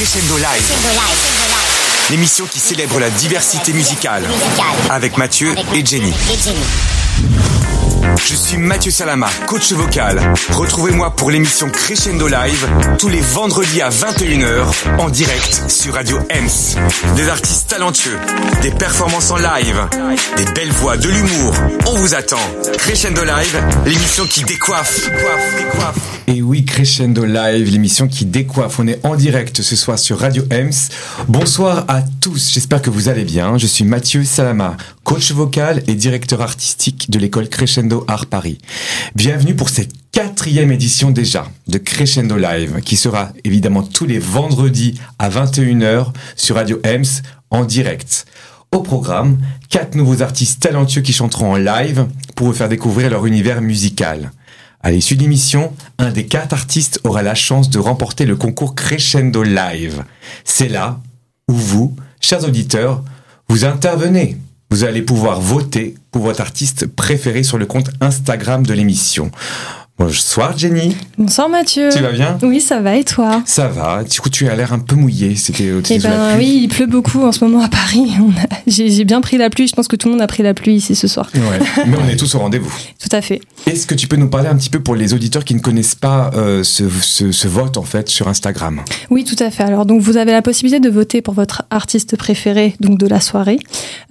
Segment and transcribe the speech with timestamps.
[0.00, 0.72] Crescendo Live.
[2.10, 4.22] L'émission qui célèbre la diversité musicale.
[4.88, 6.14] Avec Mathieu et Jenny.
[8.16, 10.18] Je suis Mathieu Salama, coach vocal.
[10.52, 12.66] Retrouvez-moi pour l'émission Crescendo Live
[12.98, 16.78] tous les vendredis à 21h en direct sur Radio Ems.
[17.16, 18.18] Des artistes talentueux,
[18.62, 19.86] des performances en live,
[20.38, 21.54] des belles voix, de l'humour.
[21.84, 22.40] On vous attend.
[22.78, 25.04] Crescendo Live, l'émission qui décoiffe.
[25.04, 26.19] décoiffe, décoiffe.
[26.32, 28.78] Et oui, Crescendo Live, l'émission qui décoiffe.
[28.78, 30.70] On est en direct ce soir sur Radio Ems.
[31.26, 33.58] Bonsoir à tous, j'espère que vous allez bien.
[33.58, 38.58] Je suis Mathieu Salama, coach vocal et directeur artistique de l'école Crescendo Art Paris.
[39.16, 45.00] Bienvenue pour cette quatrième édition déjà de Crescendo Live, qui sera évidemment tous les vendredis
[45.18, 48.24] à 21h sur Radio Ems en direct.
[48.70, 49.38] Au programme,
[49.68, 54.30] quatre nouveaux artistes talentueux qui chanteront en live pour vous faire découvrir leur univers musical.
[54.82, 58.74] À l'issue de l'émission, un des quatre artistes aura la chance de remporter le concours
[58.74, 60.04] Crescendo Live.
[60.44, 61.00] C'est là
[61.48, 63.04] où vous, chers auditeurs,
[63.48, 64.38] vous intervenez.
[64.70, 69.30] Vous allez pouvoir voter pour votre artiste préféré sur le compte Instagram de l'émission.
[70.00, 70.96] Bonsoir Jenny.
[71.18, 71.90] Bonsoir Mathieu.
[71.94, 74.02] Tu vas bien Oui, ça va et toi Ça va.
[74.02, 75.36] Du coup, tu as l'air un peu mouillé.
[75.36, 78.10] C'était au Eh ben oui, il pleut beaucoup en ce moment à Paris.
[78.66, 79.66] J'ai bien pris la pluie.
[79.66, 81.28] Je pense que tout le monde a pris la pluie ici ce soir.
[81.34, 81.84] Ouais.
[81.86, 82.72] Mais on est tous au rendez-vous.
[82.98, 83.42] Tout à fait.
[83.66, 85.94] Est-ce que tu peux nous parler un petit peu pour les auditeurs qui ne connaissent
[85.94, 88.80] pas euh, ce, ce, ce, vote en fait sur Instagram?
[89.10, 89.64] Oui, tout à fait.
[89.64, 93.20] Alors donc vous avez la possibilité de voter pour votre artiste préféré donc de la
[93.20, 93.58] soirée.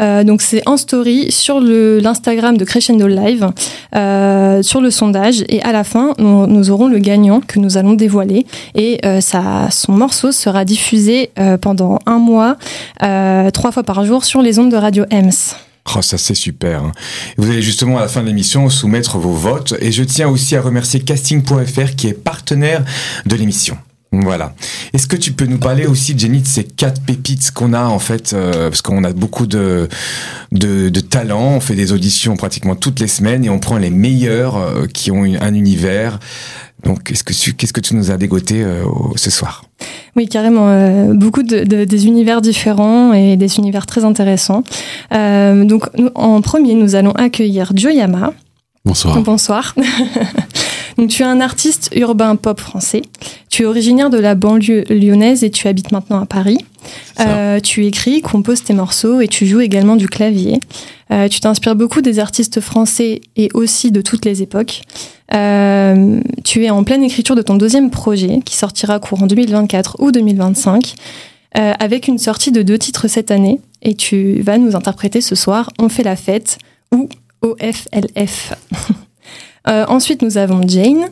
[0.01, 3.47] Euh, donc c'est en story sur l'Instagram de Crescendo Live
[3.95, 7.93] euh, sur le sondage et à la fin nous, aurons le gagnant que nous allons
[7.93, 12.57] dévoiler et euh, son morceau sera diffusé euh, pendant un mois
[13.03, 15.55] euh, trois fois par jour sur les ondes de Radio Ems.
[15.95, 16.83] Oh, ça c'est super.
[16.83, 16.91] Hein.
[17.37, 20.55] Vous allez justement à la fin de l'émission soumettre vos votes et je tiens aussi
[20.55, 22.83] à remercier casting.fr qui est partenaire
[23.25, 23.77] de l'émission.
[24.11, 24.53] Voilà.
[24.93, 27.99] Est-ce que tu peux nous parler aussi, Jenny, de ces quatre pépites qu'on a en
[27.99, 29.87] fait, euh, parce qu'on a beaucoup de,
[30.51, 33.91] de, de talents, on fait des auditions pratiquement toutes les semaines et on prend les
[33.91, 36.19] meilleurs euh, qui ont un univers.
[36.83, 38.83] Donc, qu'est-ce que tu, qu'est-ce que tu nous as dégoté euh,
[39.15, 39.65] ce soir?
[40.15, 40.69] Oui, carrément.
[40.69, 44.63] Euh, beaucoup de, de, des univers différents et des univers très intéressants.
[45.13, 48.31] Euh, donc, nous, en premier, nous allons accueillir Joyama.
[48.85, 49.21] Bonsoir.
[49.21, 49.75] Bonsoir.
[50.99, 53.03] donc, tu es un artiste urbain pop français.
[53.49, 56.57] Tu es originaire de la banlieue lyonnaise et tu habites maintenant à Paris.
[57.21, 60.59] Euh, tu écris, composes tes morceaux et tu joues également du clavier.
[61.11, 64.81] Euh, tu t'inspires beaucoup des artistes français et aussi de toutes les époques.
[65.33, 70.11] Euh, tu es en pleine écriture de ton deuxième projet qui sortira courant 2024 ou
[70.11, 70.95] 2025
[71.57, 75.35] euh, avec une sortie de deux titres cette année et tu vas nous interpréter ce
[75.35, 76.57] soir On fait la fête
[76.93, 77.07] ou
[77.41, 78.53] OFLF.
[79.69, 81.09] Euh, ensuite nous avons Jane.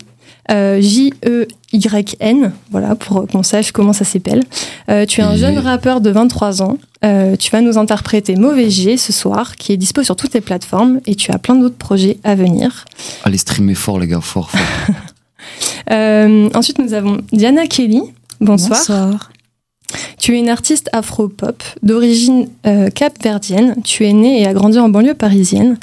[0.50, 4.44] Euh, J-E-Y-N, voilà, pour qu'on sache comment ça s'appelle.
[4.90, 6.78] Euh, tu es un jeune rappeur de 23 ans.
[7.04, 10.42] Euh, tu vas nous interpréter Mauvais G ce soir, qui est dispo sur toutes les
[10.42, 12.86] plateformes, et tu as plein d'autres projets à venir.
[13.26, 14.60] Allez streamer fort, les gars, fort, fort.
[15.90, 18.02] Euh, ensuite, nous avons Diana Kelly.
[18.42, 18.78] Bonsoir.
[18.78, 19.32] Bonsoir.
[20.20, 23.76] Tu es une artiste afro-pop d'origine euh, capverdienne.
[23.84, 25.78] Tu es née et a grandi en banlieue parisienne.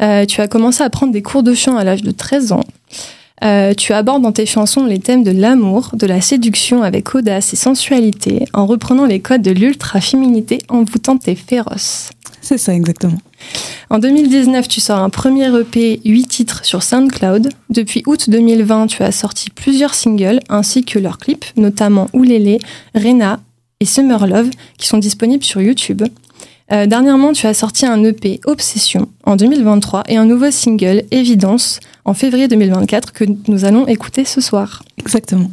[0.00, 2.64] Euh, tu as commencé à prendre des cours de chant à l'âge de 13 ans.
[3.42, 7.54] Euh, tu abordes dans tes chansons les thèmes de l'amour, de la séduction avec audace
[7.54, 12.10] et sensualité, en reprenant les codes de l'ultra-féminité envoûtante et féroce.
[12.42, 13.18] C'est ça, exactement.
[13.88, 17.48] En 2019, tu sors un premier EP 8 titres sur SoundCloud.
[17.70, 22.58] Depuis août 2020, tu as sorti plusieurs singles ainsi que leurs clips, notamment Oulélé,
[22.94, 23.40] Rena
[23.80, 26.02] et Summer Love, qui sont disponibles sur YouTube.
[26.72, 31.80] Euh, dernièrement, tu as sorti un EP Obsession en 2023 et un nouveau single Évidence
[32.04, 34.82] en février 2024 que nous allons écouter ce soir.
[34.98, 35.50] Exactement.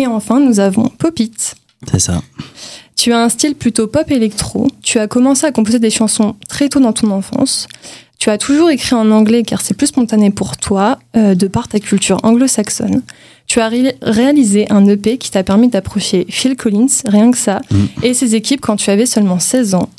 [0.00, 1.32] Et enfin, nous avons Popit.
[1.90, 2.22] C'est ça.
[2.96, 4.68] Tu as un style plutôt pop électro.
[4.82, 7.66] Tu as commencé à composer des chansons très tôt dans ton enfance.
[8.18, 11.68] Tu as toujours écrit en anglais car c'est plus spontané pour toi, euh, de par
[11.68, 13.02] ta culture anglo-saxonne.
[13.54, 17.60] Tu as ré réalisé un EP qui t'a permis d'approcher Phil Collins, rien que ça,
[17.70, 17.76] Mm.
[18.02, 19.90] et ses équipes quand tu avais seulement 16 ans.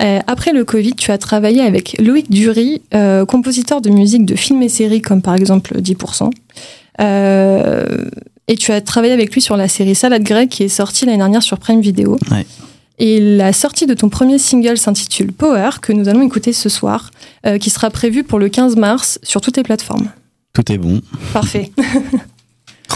[0.00, 4.34] Euh, après le Covid, tu as travaillé avec Loïc Dury, euh, compositeur de musique de
[4.34, 6.30] films et séries comme par exemple 10%.
[7.02, 7.84] Euh,
[8.48, 11.18] et tu as travaillé avec lui sur la série Salade grecque qui est sortie l'année
[11.18, 12.16] dernière sur Prime Video.
[12.30, 12.46] Ouais.
[12.98, 17.10] Et la sortie de ton premier single s'intitule Power, que nous allons écouter ce soir,
[17.60, 20.08] qui sera prévu pour le 15 mars sur toutes les plateformes.
[20.54, 21.02] Tout est bon.
[21.34, 21.72] Parfait.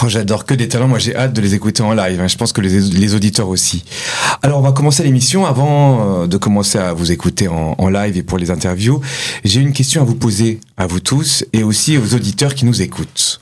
[0.02, 0.88] Oh, J'adore que des talents.
[0.88, 2.20] Moi, j'ai hâte de les écouter en live.
[2.20, 2.28] hein.
[2.28, 3.84] Je pense que les, auditeurs aussi.
[4.42, 5.46] Alors, on va commencer l'émission.
[5.46, 9.00] Avant euh, de commencer à vous écouter en, en live et pour les interviews,
[9.44, 12.82] j'ai une question à vous poser à vous tous et aussi aux auditeurs qui nous
[12.82, 13.40] écoutent.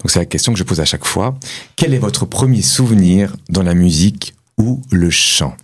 [0.00, 1.38] Donc, c'est la question que je pose à chaque fois.
[1.76, 5.54] Quel est votre premier souvenir dans la musique ou le chant?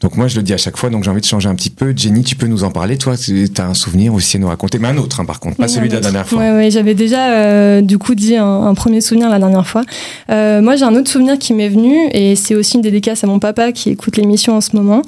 [0.00, 1.70] Donc moi je le dis à chaque fois, donc j'ai envie de changer un petit
[1.70, 1.94] peu.
[1.96, 3.16] Jenny, tu peux nous en parler, toi?
[3.16, 5.68] Tu as un souvenir aussi à nous raconter, mais un autre hein, par contre, pas
[5.68, 6.38] celui de la dernière fois.
[6.38, 9.82] Ouais, ouais j'avais déjà euh, du coup dit un, premier souvenir la dernière fois.
[10.30, 13.26] Euh, moi j'ai un autre souvenir qui m'est venu et c'est aussi une dédicace à
[13.26, 15.02] mon papa qui écoute l'émission en ce moment.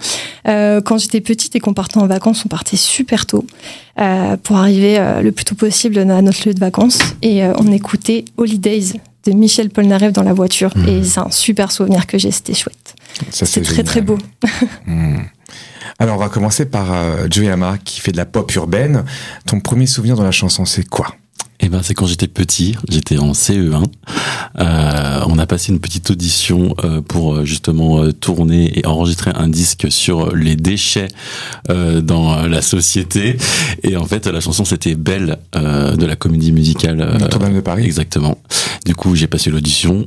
[0.48, 3.44] Euh, quand j'étais petite et qu'on partait en vacances, on partait super tôt
[4.44, 8.92] pour arriver le plus tôt possible à notre lieu de vacances et on écoutait Holidays
[9.26, 10.88] de Michel Polnareff dans la voiture mmh.
[10.88, 12.94] et c'est un super souvenir que j'ai, c'était chouette.
[13.30, 14.18] C'est très très beau.
[14.86, 15.18] Hmm.
[15.98, 19.04] Alors on va commencer par euh, Joyama qui fait de la pop urbaine.
[19.46, 21.16] Ton premier souvenir dans la chanson, c'est quoi?
[21.60, 23.84] Eh ben, c'est quand j'étais petit, j'étais en CE1.
[24.58, 29.48] Euh, on a passé une petite audition euh, pour euh, justement tourner et enregistrer un
[29.48, 31.08] disque sur les déchets
[31.68, 33.36] dans la société.
[33.82, 37.84] Et en fait, la chanson c'était Belle de la comédie musicale Notre-Dame de Paris.
[37.84, 38.38] Exactement.
[38.86, 40.06] Du coup, j'ai passé l'audition,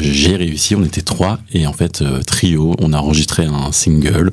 [0.00, 0.74] j'ai réussi.
[0.74, 2.74] On était trois et en fait trio.
[2.80, 4.32] On a enregistré un single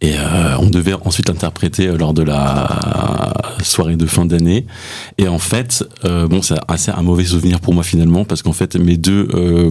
[0.00, 0.14] et
[0.58, 4.66] on devait ensuite interpréter lors de la soirée de fin d'année.
[5.18, 8.52] Et en fait, euh, bon, c'est assez un mauvais souvenir pour moi finalement parce qu'en
[8.52, 9.70] fait, mes deux, euh,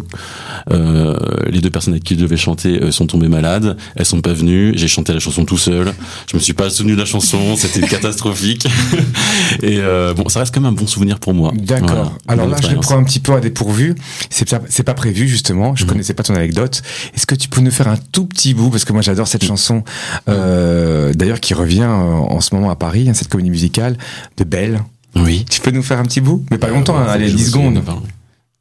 [0.72, 1.18] euh,
[1.48, 3.78] les deux personnes avec qui je devais chanter euh, sont tombées malades.
[3.96, 4.74] Elles sont pas venues.
[4.76, 5.94] J'ai chanté la chanson tout seul.
[6.30, 7.56] Je me suis pas souvenu de la chanson.
[7.56, 8.68] C'était catastrophique.
[9.64, 9.80] Et
[10.16, 11.52] bon, ça reste quand même un bon souvenir pour moi.
[11.56, 12.18] D'accord.
[12.28, 13.96] Alors là, je le prends un petit peu à dépourvu.
[14.30, 15.76] C'est pas, c'est pas prévu justement.
[15.76, 15.92] Je mhm.
[15.92, 16.82] connaissais pas ton anecdote.
[17.16, 18.70] Est-ce que tu peux nous faire un tout petit bout?
[18.70, 19.84] Parce que moi j'adore cette chanson.
[20.28, 23.98] D'ailleurs, qui revient en ce moment à Paris, hein, cette comédie musicale
[24.38, 24.82] de Belle.
[25.16, 25.46] Oui.
[25.50, 26.46] Tu peux nous faire un petit bout?
[26.52, 27.82] Mais pas longtemps, hein, allez, 10 secondes.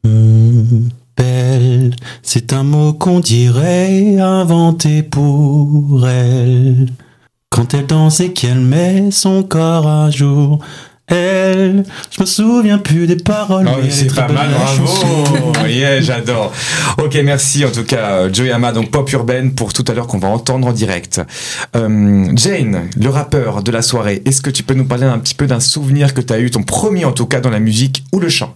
[0.04, 6.88] Belle, c'est un mot qu'on dirait inventé pour elle.
[7.50, 10.58] Quand elle danse et qu'elle met son corps à jour,
[11.06, 11.84] elle.
[12.10, 13.68] Je me souviens plus des paroles.
[13.68, 15.52] Oh, c'est pas mal, bravo.
[15.68, 16.52] yeah, j'adore.
[16.98, 20.28] Ok, merci en tout cas, Joyama, donc pop urbaine pour tout à l'heure qu'on va
[20.28, 21.20] entendre en direct.
[21.76, 25.34] Euh, Jane, le rappeur de la soirée, est-ce que tu peux nous parler un petit
[25.34, 28.04] peu d'un souvenir que tu as eu, ton premier en tout cas dans la musique
[28.12, 28.54] ou le chant?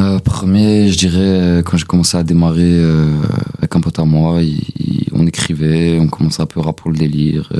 [0.00, 3.18] Euh, Premier, je dirais, euh, quand j'ai commencé à démarrer euh,
[3.58, 4.40] avec un pote à moi,
[5.12, 7.52] on écrivait, on commençait un peu rap pour le délire,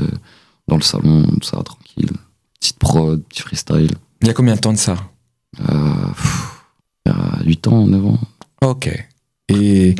[0.67, 2.11] dans le salon, tout ça, tranquille.
[2.59, 3.91] Petite prod, petit freestyle.
[4.21, 4.95] Il y a combien de temps de ça?
[5.59, 5.65] Il
[7.07, 8.19] y a 8 ans, 9 ans.
[8.63, 8.89] Ok.
[9.49, 9.95] Et,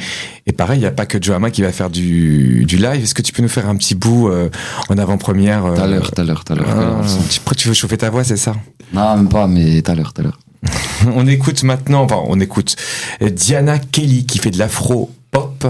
[0.46, 3.04] et pareil, il n'y a pas que Joama qui va faire du, du live.
[3.04, 4.50] Est-ce que tu peux nous faire un petit bout euh,
[4.90, 5.64] en avant-première.
[5.64, 6.68] Tout à l'heure, tout à l'heure, tout à l'heure.
[6.70, 8.56] Ah, tu veux chauffer ta voix, c'est ça?
[8.94, 10.40] Non, même pas, mais tout à l'heure, tout à l'heure.
[11.16, 12.76] on écoute maintenant, enfin, on écoute
[13.22, 15.66] Diana Kelly qui fait de l'afro pop.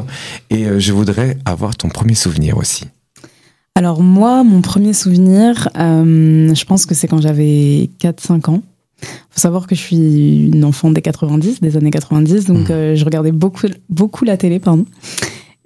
[0.50, 2.86] Et euh, je voudrais avoir ton premier souvenir aussi.
[3.76, 8.62] Alors moi, mon premier souvenir, euh, je pense que c'est quand j'avais 4-5 ans.
[9.30, 12.72] faut savoir que je suis une enfant des 90, des années 90, donc mmh.
[12.72, 14.86] euh, je regardais beaucoup, beaucoup la télé, pardon.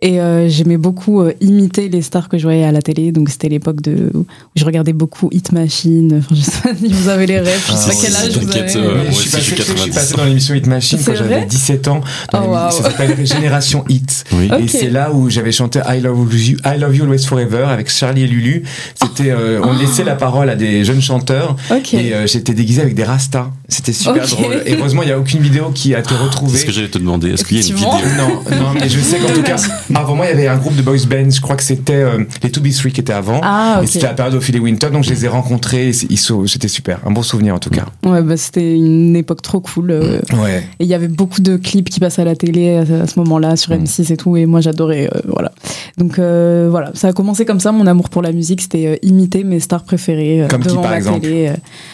[0.05, 3.11] Et euh, j'aimais beaucoup euh, imiter les stars que je voyais à la télé.
[3.11, 6.19] Donc c'était l'époque de où je regardais beaucoup Hit Machine.
[6.19, 7.65] Enfin, je sais pas si vous avez les rêves.
[7.67, 8.77] Je sais pas ah, quel âge vous avez.
[8.77, 12.01] Euh, je, suis passé, je suis passé dans l'émission Hit Machine quand j'avais 17 ans.
[12.33, 12.69] oh, wow.
[12.69, 14.25] Ça s'appelle Génération Hit.
[14.33, 14.47] Oui.
[14.59, 17.89] Et c'est là où j'avais chanté I Love You, I Love You Always Forever avec
[17.89, 18.61] Charlie et Lulu.
[19.01, 21.55] C'était, euh, on laissait la parole à des jeunes chanteurs.
[21.71, 21.97] Okay.
[21.97, 23.49] Et euh, j'étais déguisé avec des rastas.
[23.67, 24.35] C'était super okay.
[24.35, 24.63] drôle.
[24.65, 26.51] Et heureusement, il n'y a aucune vidéo qui a été retrouvée.
[26.53, 27.31] C'est ce que j'allais te demander.
[27.31, 29.55] Est-ce qu'il y a une vidéo Non, non, mais je sais qu'en tout cas,
[29.95, 31.29] avant moi, il y avait un groupe de boys band.
[31.31, 33.41] Je crois que c'était euh, les 2B3 qui étaient avant.
[33.43, 33.85] Ah, okay.
[33.85, 35.91] Et c'était la période Ophélie Winter, donc je les ai rencontrés.
[35.93, 36.99] C'était super.
[37.05, 37.85] Un bon souvenir en tout cas.
[38.05, 39.91] Ouais, bah, c'était une époque trop cool.
[39.91, 40.63] Euh, ouais.
[40.79, 43.55] Et il y avait beaucoup de clips qui passaient à la télé à, ce moment-là,
[43.55, 44.37] sur M6 et tout.
[44.37, 45.09] Et moi, j'adorais.
[45.13, 45.51] Euh, voilà.
[45.97, 47.71] Donc voilà, ça a commencé comme ça.
[47.71, 50.45] Mon amour pour la musique, c'était imiter mes stars préférées.
[50.49, 51.51] comme devant qui par la exemple télé.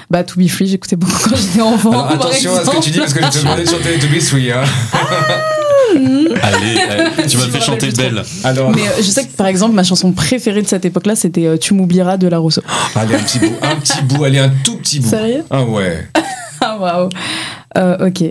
[0.09, 1.91] bah, To Be Free, j'écoutais beaucoup quand j'étais enfant.
[1.91, 4.07] Alors, attention à ce que tu dis parce que je te demandais de chanter To
[4.07, 4.51] Be Free.
[4.51, 4.63] Hein.
[6.41, 8.23] allez, allez, tu m'as fait chanter belle.
[8.43, 8.71] Alors...
[8.71, 11.57] Mais euh, je sais que par exemple, ma chanson préférée de cette époque-là, c'était euh,
[11.57, 12.61] Tu m'oublieras de La Rousseau.
[12.95, 15.09] allez, un petit bout, un petit bout, allez, un tout petit bout.
[15.09, 15.43] Sérieux?
[15.49, 16.07] Ah ouais.
[16.61, 17.09] ah waouh.
[17.77, 18.23] Euh, ok.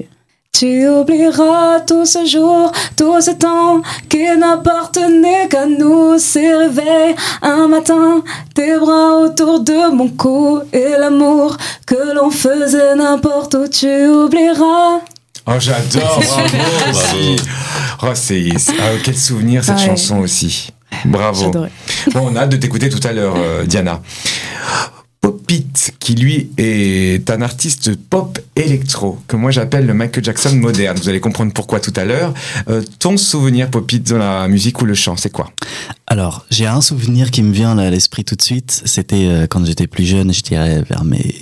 [0.61, 6.19] Tu oublieras tout ce jour, tout ce temps qui n'appartenait qu'à nous.
[6.19, 8.23] Ces réveils, un matin,
[8.55, 13.69] tes bras autour de mon cou et l'amour que l'on faisait n'importe où.
[13.69, 15.01] Tu oublieras.
[15.47, 17.37] Oh, j'adore, bravo,
[18.03, 19.87] Oh, c'est, ah, quel souvenir cette ouais.
[19.87, 20.69] chanson aussi.
[21.07, 21.51] Bravo.
[21.53, 21.71] Bon,
[22.15, 24.03] on a hâte de t'écouter tout à l'heure, euh, Diana.
[25.21, 30.97] Popit, qui lui est un artiste pop électro, que moi j'appelle le Michael Jackson moderne.
[30.99, 32.33] Vous allez comprendre pourquoi tout à l'heure.
[32.69, 35.51] Euh, ton souvenir, Popit, dans la musique ou le chant, c'est quoi?
[36.07, 38.83] Alors, j'ai un souvenir qui me vient à l'esprit tout de suite.
[38.87, 41.35] C'était euh, quand j'étais plus jeune, je dirais vers mes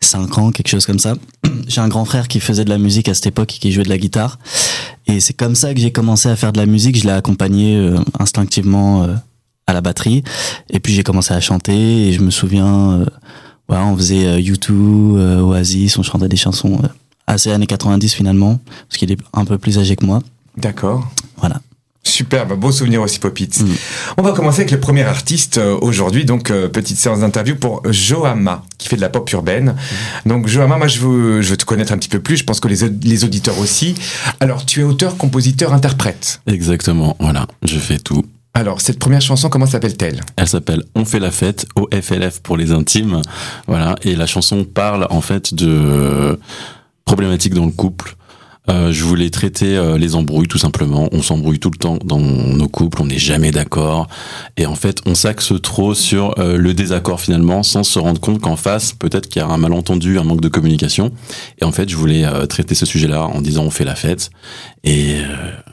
[0.00, 1.14] 5 ans, quelque chose comme ça.
[1.68, 3.84] J'ai un grand frère qui faisait de la musique à cette époque et qui jouait
[3.84, 4.38] de la guitare.
[5.06, 6.96] Et c'est comme ça que j'ai commencé à faire de la musique.
[6.96, 9.08] Je l'ai accompagné euh, instinctivement
[9.66, 10.22] à la batterie.
[10.70, 13.04] Et puis j'ai commencé à chanter et je me souviens, euh,
[13.68, 16.88] ouais, on faisait euh, U2, euh, Oasis, on chantait des chansons euh,
[17.26, 20.20] assez années 90 finalement, parce qu'il est un peu plus âgé que moi.
[20.56, 21.10] D'accord.
[21.38, 21.60] Voilà.
[22.06, 23.48] Super, bah, beau souvenir aussi, Popit.
[23.60, 23.66] Mm.
[24.18, 27.82] On va commencer avec le premier artiste euh, aujourd'hui, donc euh, petite séance d'interview pour
[27.90, 29.74] Joama, qui fait de la pop urbaine.
[30.26, 32.60] Donc Joama, moi je veux, je veux te connaître un petit peu plus, je pense
[32.60, 33.94] que les, les auditeurs aussi.
[34.40, 36.42] Alors tu es auteur, compositeur, interprète.
[36.46, 38.22] Exactement, voilà, je fais tout.
[38.56, 40.20] Alors cette première chanson, comment s'appelle-t-elle?
[40.36, 43.20] Elle s'appelle On fait la fête, OFLF pour les intimes.
[43.66, 43.96] Voilà.
[44.02, 46.38] Et la chanson parle en fait de
[47.04, 48.16] problématiques dans le couple.
[48.70, 51.08] Euh, je voulais traiter euh, les embrouilles tout simplement.
[51.12, 54.06] On s'embrouille tout le temps dans nos couples, on n'est jamais d'accord.
[54.56, 58.40] Et en fait, on s'axe trop sur euh, le désaccord finalement, sans se rendre compte
[58.40, 61.12] qu'en face, peut-être qu'il y a un malentendu, un manque de communication.
[61.60, 64.30] Et en fait, je voulais euh, traiter ce sujet-là en disant on fait la fête.
[64.84, 65.16] Et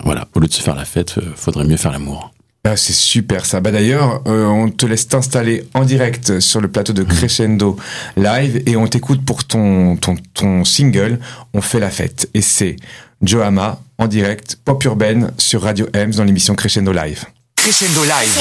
[0.04, 2.32] voilà, au lieu de se faire la fête, faudrait mieux faire l'amour.
[2.64, 3.60] Ah, c'est super ça.
[3.60, 7.76] Bah d'ailleurs, euh, on te laisse t'installer en direct sur le plateau de Crescendo
[8.18, 11.20] Live et on t'écoute pour ton, ton, ton single
[11.56, 12.30] On fait la fête.
[12.36, 12.76] Et c'est
[13.24, 17.26] Joama en direct, pop urbaine sur Radio Ems dans l'émission Crescendo Live.
[17.56, 18.40] Crescendo Live,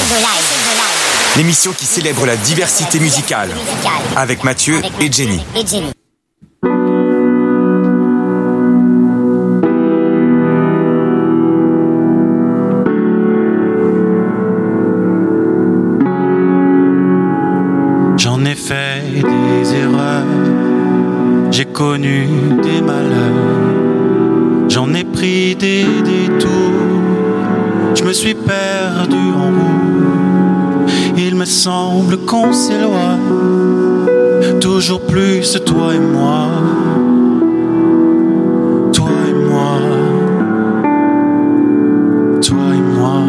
[1.37, 3.49] l'émission qui célèbre la diversité musicale
[4.15, 5.41] avec Mathieu et Jenny.
[31.51, 33.19] Semble qu'on s'éloigne,
[34.61, 36.47] toujours plus toi et moi,
[38.93, 39.73] toi et moi,
[42.41, 43.21] toi et moi.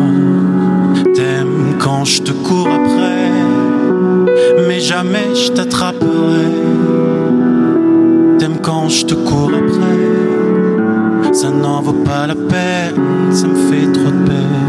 [1.14, 3.22] T'aimes quand je te cours après
[4.68, 6.50] mais jamais je t'attraperai.
[8.38, 13.90] T'aimes quand je te cours après, ça n'en vaut pas la peine, ça me fait
[13.92, 14.61] trop de peine.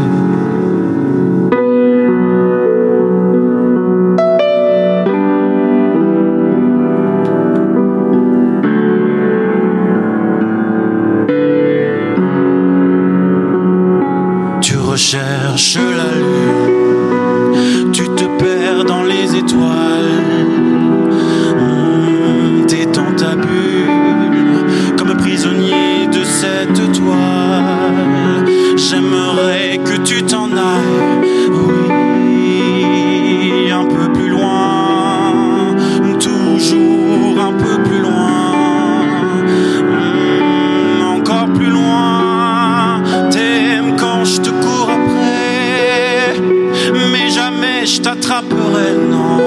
[48.24, 49.38] T'attraperai, non.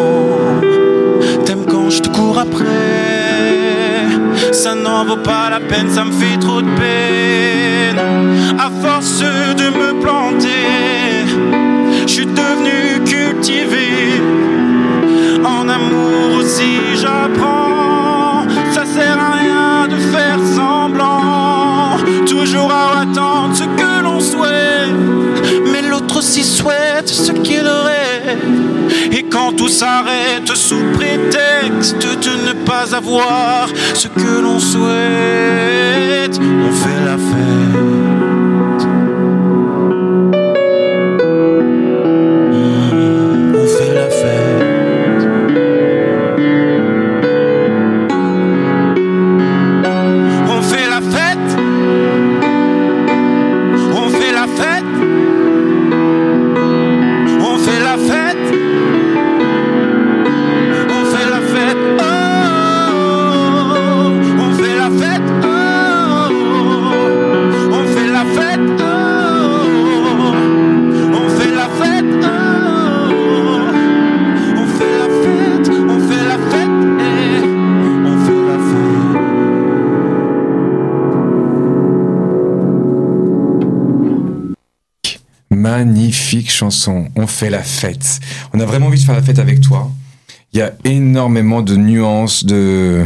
[1.45, 4.03] T'aimes quand je te cours après,
[4.51, 7.99] ça n'en vaut pas la peine, ça me fait trop de peine.
[8.59, 11.25] À force de me planter,
[12.05, 14.21] je suis devenu cultivé.
[15.43, 21.97] En amour aussi j'apprends, ça sert à rien de faire semblant.
[22.25, 27.86] Toujours à attendre ce que l'on souhaite, mais l'autre aussi souhaite ce qu'il rêve.
[29.11, 36.71] Et quand tout s'arrête sous prétexte de ne pas avoir ce que l'on souhaite, on
[36.71, 37.96] fait la fête.
[86.57, 88.19] Chanson, on fait la fête.
[88.53, 89.91] On a vraiment envie de faire la fête avec toi.
[90.53, 93.05] Il y a énormément de nuances, de...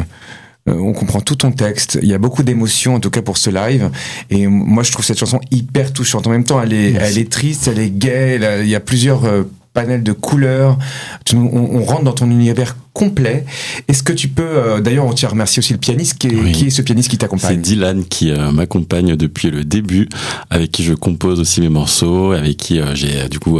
[0.70, 2.00] euh, on comprend tout ton texte.
[2.01, 3.89] Il y a beaucoup d'émotions, en tout cas pour ce live.
[4.29, 6.27] Et moi, je trouve cette chanson hyper touchante.
[6.27, 8.36] En même temps, elle est, elle est triste, elle est gaie.
[8.36, 9.43] elle a- il y a plusieurs euh,
[9.74, 10.78] panel de couleurs.
[11.25, 13.46] Tu on, on rentre dans ton univers complet.
[13.88, 16.18] Est-ce que tu peux, euh, d'ailleurs, on tient à remercier aussi le pianiste.
[16.18, 16.51] Qui est, Oui.
[16.51, 20.10] qui est ce pianiste qui C'est t'accompagne Dylan qui euh, m'accompagne depuis le début,
[20.50, 23.60] avec qui je compose aussi mes morceaux, avec qui euh, j'ai du coup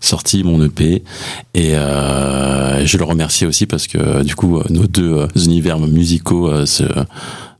[0.00, 1.02] sorti mon EP.
[1.54, 6.84] Et je le remercie aussi parce que du coup nos deux univers musicaux se,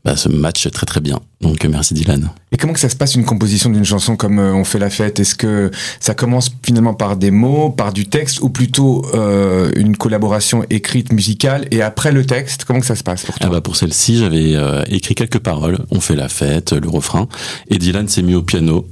[0.06, 1.18] bah, se matchent très très bien.
[1.40, 2.30] Donc euh, merci Dylan.
[2.52, 4.88] Et comment que ça se passe une composition d'une chanson comme euh, On fait la
[4.88, 5.18] fête?
[5.18, 9.96] Est-ce que ça commence finalement par des mots, par du texte, ou plutôt euh, une
[9.96, 12.64] collaboration écrite musicale et après le texte?
[12.64, 13.48] Comment que ça se passe pour toi?
[13.48, 15.78] Ah bah pour celle-ci, j'avais euh, écrit quelques paroles.
[15.90, 17.26] On fait la fête, le refrain.
[17.68, 18.86] Et Dylan s'est mis au piano.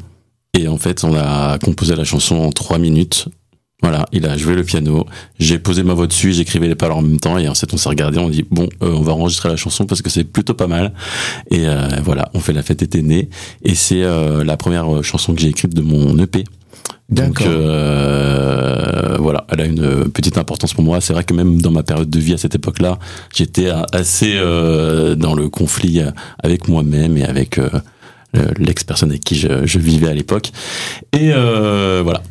[0.53, 3.29] Et en fait, on a composé la chanson en trois minutes.
[3.85, 5.05] Voilà, il a joué le piano.
[5.39, 7.37] J'ai posé ma voix dessus, j'écrivais les paroles en même temps.
[7.37, 10.01] Et ensuite, on s'est regardé, on dit bon, euh, on va enregistrer la chanson parce
[10.01, 10.93] que c'est plutôt pas mal.
[11.51, 13.29] Et euh, voilà, on fait la fête était née.
[13.63, 16.45] Et c'est euh, la première euh, chanson que j'ai écrite de mon EP.
[17.11, 21.01] Donc euh, voilà, elle a une petite importance pour moi.
[21.03, 22.99] C'est vrai que même dans ma période de vie à cette époque-là,
[23.35, 26.01] j'étais assez euh, dans le conflit
[26.43, 27.69] avec moi-même et avec euh,
[28.33, 30.53] le- l'ex-personne avec qui je, je vivais à l'époque.
[31.13, 32.23] Et euh, voilà.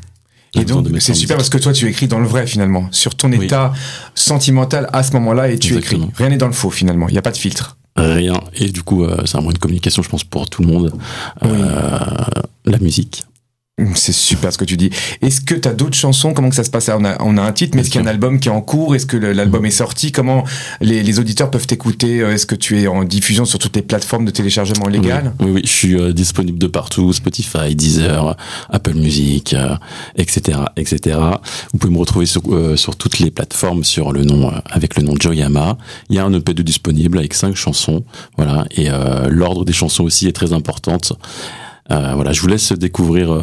[0.55, 3.31] Et donc, c'est super parce que toi, tu écris dans le vrai finalement, sur ton
[3.31, 3.45] Oui.
[3.45, 3.73] état
[4.15, 6.05] sentimental à ce moment-là et tu Exactement.
[6.05, 6.17] écris.
[6.17, 7.77] Rien n'est dans le faux finalement, il n'y a pas de filtre.
[7.95, 8.39] Rien.
[8.55, 10.93] Et du coup, euh, c'est un moyen de communication, je pense, pour tout le monde.
[11.43, 11.99] Euh,
[12.65, 13.23] la musique.
[13.95, 14.91] C'est super ce que tu dis.
[15.23, 16.35] Est-ce que tu as d'autres chansons?
[16.35, 16.89] Comment que ça se passe?
[16.89, 18.51] On a, on a un titre, mais est-ce qu'il y a un album qui est
[18.51, 18.95] en cours?
[18.95, 20.11] Est-ce que l'album est sorti?
[20.11, 20.43] Comment
[20.79, 22.21] les, les auditeurs peuvent t'écouter?
[22.21, 25.33] Euh, Est-ce que tu es en diffusion sur toutes les plateformes de téléchargement légal?
[25.39, 28.37] Oui, oui, oui, je suis euh, disponible de partout, Spotify, Deezer,
[28.69, 29.75] Apple Music, euh,
[30.17, 31.17] etc., etc.
[31.71, 34.95] Vous pouvez me retrouver sur, euh, sur toutes les plateformes sur le nom euh, avec
[34.97, 35.79] le nom Joyama.
[36.11, 38.03] Il y a un EP de disponible avec cinq chansons,
[38.37, 41.13] voilà, et euh, l'ordre des chansons aussi est très importante.
[41.91, 43.41] Euh, voilà, je vous laisse découvrir euh,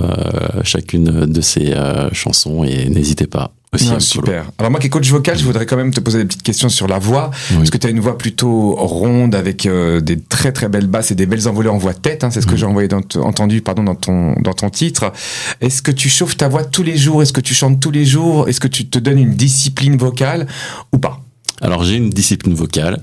[0.65, 4.51] chacune de ces euh, chansons et n'hésitez pas aussi Non, super.
[4.59, 6.71] Alors moi qui est coach vocal, je voudrais quand même te poser des petites questions
[6.71, 7.59] sur la voix, Oui.
[7.59, 11.11] parce que tu as une voix plutôt ronde avec euh, des très très belles basses
[11.11, 12.25] et des belles envolées en voix tête.
[12.25, 12.59] Hein, c'est ce que Mhm.
[12.59, 15.13] j'ai envoyé dans entendu pardon dans ton dans ton titre.
[15.61, 17.23] Est-ce que tu chauffes ta voix tous les jours?
[17.23, 18.49] Est-ce que tu chantes tous les jours?
[18.49, 20.47] Est-ce que tu te donnes une discipline vocale
[20.95, 21.21] ou pas?
[21.61, 23.01] Alors j'ai une discipline vocale.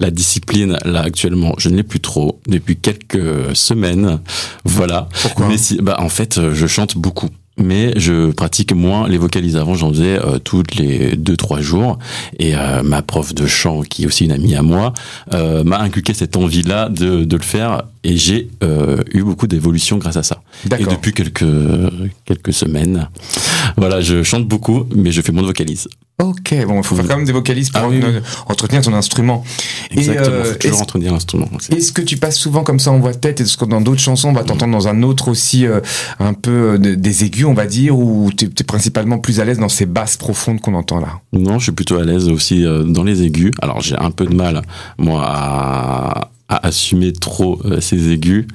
[0.00, 4.20] La discipline, là actuellement, je ne l'ai plus trop depuis quelques semaines.
[4.64, 5.08] Voilà.
[5.22, 7.28] Pourquoi Mais si, bah en fait, euh, je chante beaucoup.
[7.56, 9.56] Mais je pratique moins les vocalises.
[9.56, 11.98] Avant, j'en faisais euh, toutes les deux trois jours.
[12.40, 14.92] Et euh, ma prof de chant, qui est aussi une amie à moi,
[15.32, 17.82] euh, m'a inculqué cette envie-là de, de le faire.
[18.02, 18.48] Et j'ai
[19.14, 20.42] eu beaucoup d'évolution grâce à ça.
[20.78, 21.46] Et depuis quelques
[22.24, 23.08] quelques semaines,
[23.76, 25.88] voilà, je chante beaucoup, mais je fais moins de vocalises.
[26.22, 28.00] Ok, bon, il faut faire quand même des vocalises pour Ah oui,
[28.46, 29.42] entretenir ton instrument.
[29.90, 30.26] Exactement.
[30.36, 31.48] euh, faut toujours entretenir l'instrument.
[31.76, 34.28] Est-ce que tu passes souvent comme ça en voix tête Est-ce que dans d'autres chansons,
[34.28, 35.80] on va t'entendre dans un autre aussi euh,
[36.20, 39.44] un peu euh, de- des aigus, on va dire, ou t'es es principalement plus à
[39.44, 41.18] l'aise dans ces basses profondes qu'on entend là?
[41.32, 43.50] Non, je suis plutôt à l'aise aussi euh, dans les aigus.
[43.60, 44.62] Alors j'ai un peu de mal,
[44.98, 48.46] moi, à, à assumer trop euh, ces aigus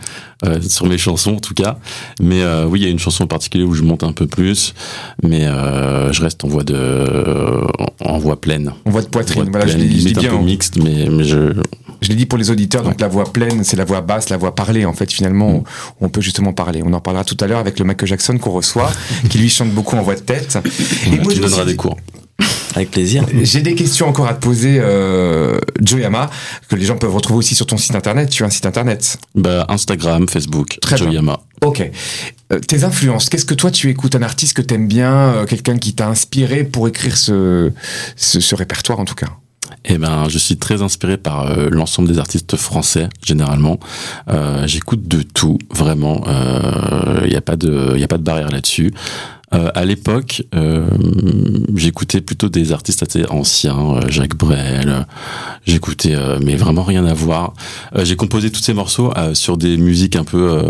[0.46, 1.80] euh, sur mes chansons en tout cas.
[2.22, 4.28] Mais euh, oui, il y a une chanson en particulier où je monte un peu
[4.28, 4.74] plus,
[5.24, 7.64] mais euh, je reste en voix de
[8.02, 8.74] en voix pleine.
[8.86, 10.34] En voix de poitrine, Voix voilà, je pleine, l'ai je l'ai limite bien.
[10.34, 11.54] un peu mixte, mais, mais je
[12.02, 14.38] Je l'ai dit pour les auditeurs, donc la voix pleine, c'est la voix basse, la
[14.38, 15.64] voix parlée, en fait, finalement, où
[16.00, 16.82] on peut justement parler.
[16.86, 18.92] On en parlera tout à l'heure avec le Michael Jackson qu'on reçoit,
[19.30, 20.58] qui lui chante beaucoup en voix de tête.
[21.08, 21.98] Et moi, me donneras aussi- des cours.
[22.76, 23.26] Avec plaisir.
[23.42, 26.30] J'ai des questions encore à te poser, euh, Joyama,
[26.68, 28.30] que les gens peuvent retrouver aussi sur ton site internet.
[28.30, 29.18] Tu as un site internet.
[29.36, 31.06] Bah, Instagram, Facebook, Très bien.
[31.06, 31.40] Joyama.
[31.62, 31.90] Ok.
[32.54, 34.16] Euh, tes influences, qu'est-ce que toi tu écoutes?
[34.16, 37.72] Un artiste que t'aimes bien, euh, quelqu'un qui t'a inspiré pour écrire ce,
[38.16, 39.28] ce, ce répertoire en tout cas?
[39.86, 43.80] Eh ben, je suis très inspiré par euh, l'ensemble des artistes français généralement.
[44.30, 46.24] Euh, J'écoute de tout, vraiment.
[47.24, 48.94] Il n'y a pas de, il y a pas de barrière là-dessus.
[49.54, 50.88] Euh, à l'époque, euh,
[51.76, 54.90] j'écoutais plutôt des artistes assez anciens, euh, Jacques Brel.
[54.90, 55.02] euh,
[55.66, 57.54] J'écoutais, euh, mais vraiment rien à voir.
[58.04, 60.62] J'ai composé tous ces morceaux sur des musiques un peu.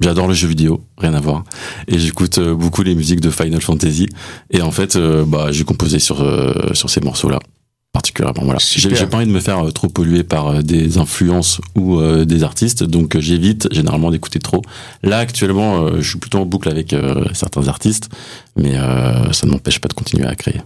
[0.00, 1.44] J'adore le jeu vidéo, rien à voir.
[1.86, 4.08] Et j'écoute beaucoup les musiques de Final Fantasy.
[4.50, 6.24] Et en fait, bah, j'ai composé sur
[6.72, 7.40] sur ces morceaux-là
[7.98, 8.42] particulièrement.
[8.44, 8.60] Voilà.
[8.60, 12.24] J'ai pas envie de me faire euh, trop polluer par euh, des influences ou euh,
[12.24, 14.62] des artistes, donc euh, j'évite généralement d'écouter trop.
[15.02, 18.08] Là actuellement, euh, je suis plutôt en boucle avec euh, certains artistes,
[18.56, 20.60] mais euh, ça ne m'empêche pas de continuer à créer.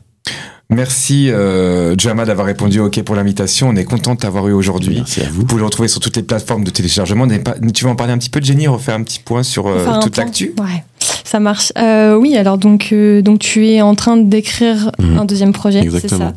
[0.71, 3.69] Merci euh, Joyama d'avoir répondu OK pour l'invitation.
[3.69, 4.97] On est content de t'avoir eu aujourd'hui.
[4.97, 5.41] Merci à vous.
[5.41, 7.27] Vous pouvez le retrouver sur toutes les plateformes de téléchargement.
[7.75, 10.17] Tu veux en parler un petit peu, Jenny Refaire un petit point sur euh, toute
[10.17, 10.55] l'actu?
[10.59, 10.83] Ouais,
[11.25, 11.73] ça marche.
[11.77, 15.19] Euh, oui, alors donc, euh, donc tu es en train d'écrire Mhm.
[15.19, 16.33] un deuxième projet, c'est ça?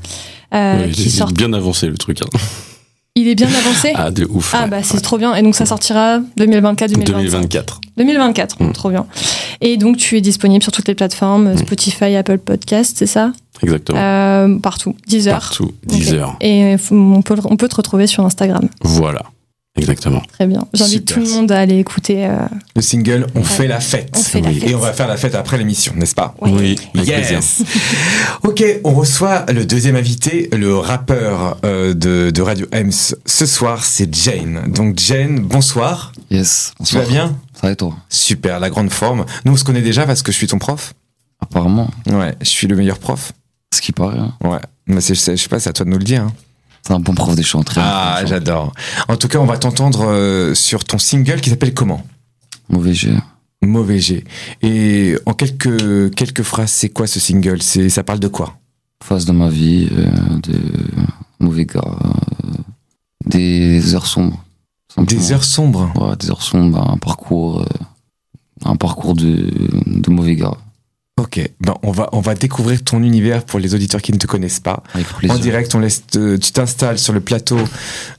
[0.53, 1.31] Euh, qui j'ai sort.
[1.31, 2.21] bien avancé le truc.
[2.21, 2.37] hein.
[3.17, 4.53] Il est bien avancé Ah, de ouf.
[4.53, 4.69] Ah ouais.
[4.69, 5.33] bah c'est trop bien.
[5.35, 7.15] Et donc ça sortira 2024, 2025.
[7.15, 7.81] 2024.
[7.97, 8.71] 2024, Mm.
[8.73, 9.05] trop bien.
[9.61, 11.57] Et donc tu es disponible sur toutes les plateformes, Mm.
[11.59, 13.31] Spotify, Apple Podcast, c'est ça?
[13.63, 13.97] Exactement.
[14.01, 15.33] Euh, Partout, Deezer.
[15.39, 15.71] Partout.
[15.87, 15.95] Ok.
[15.95, 16.35] 10 heures.
[16.41, 18.67] Et on peut, on peut te retrouver sur Instagram.
[18.81, 19.21] Voilà.
[19.77, 20.21] Exactement.
[20.31, 20.65] Très bien.
[20.73, 22.25] J'invite tout le monde à aller écouter.
[22.25, 22.37] euh,
[22.75, 24.09] Le single On fait la fête.
[24.15, 24.59] On fait la Oui.
[24.61, 24.69] fête.
[24.69, 26.49] Et on va faire la fête après l'émission, n'est-ce pas Ouais.
[26.51, 27.39] Oui, avec plaisir.
[28.43, 33.15] Ok, on reçoit le deuxième invité, le rappeur euh, de, de Radio Ems.
[33.25, 34.71] Ce soir, c'est Jane.
[34.71, 36.13] Donc Jane, bonsoir.
[36.31, 36.73] Yes.
[36.85, 37.35] Tu vas bien?
[37.53, 37.95] Ça va et toi?
[38.09, 39.25] Super, la grande forme.
[39.45, 40.93] Nous, on se connaît déjà parce que je suis ton prof.
[41.41, 43.33] Apparemment, Ouais, je suis le meilleur prof.
[43.73, 44.19] ce qui paraît.
[44.19, 44.33] hein.
[44.43, 44.59] Ouais.
[44.87, 46.21] Mais je sais pas, c'est à toi de nous le dire.
[46.23, 46.33] hein.
[46.85, 47.63] C'est un bon prof des chants.
[47.63, 48.71] Très Ah, j'adore.
[49.07, 52.05] En tout cas, on va t'entendre euh, sur ton single qui s'appelle comment?
[52.69, 53.15] Mauvais jeu.
[53.63, 54.23] Mauvais G.
[54.61, 57.61] Et en quelques, quelques phrases, c'est quoi ce single?
[57.63, 58.57] C'est, Ça parle de quoi?
[59.03, 60.05] Phase de ma vie, euh,
[60.43, 60.59] de
[61.39, 62.49] mauvais gars, euh,
[63.25, 64.43] des heures sombres.
[64.93, 65.19] simplement.
[65.21, 65.91] Des heures sombres?
[65.95, 67.65] Ouais, des heures sombres, un parcours,
[68.63, 69.51] un parcours de,
[69.87, 70.57] de mauvais gars.
[71.17, 74.27] Ok, ben on va on va découvrir ton univers pour les auditeurs qui ne te
[74.27, 74.83] connaissent pas.
[74.93, 77.57] Avec En direct, on laisse te- tu t'installes sur le plateau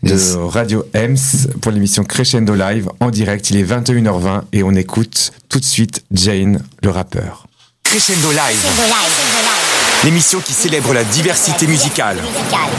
[0.03, 0.35] de Yes.
[0.37, 1.19] Radio Ems
[1.61, 3.51] pour l'émission Crescendo Live en direct.
[3.51, 7.47] Il est 21h20 et on écoute tout de suite Jane, le rappeur.
[7.85, 8.67] Crescendo Live,
[10.03, 12.17] l'émission qui célèbre la diversité musicale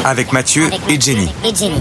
[0.04, 1.30] avec Mathieu et Jenny.
[1.46, 1.80] Et Jenny.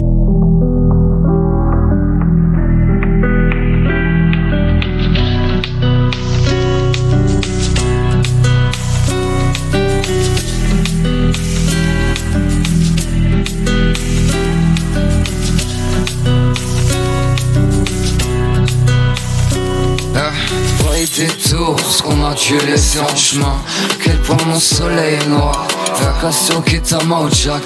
[21.88, 23.56] Ce qu'on a dû laisser en chemin.
[24.02, 25.66] Quel point mon soleil est noir.
[26.00, 27.62] Vacation qui t'a au Jack.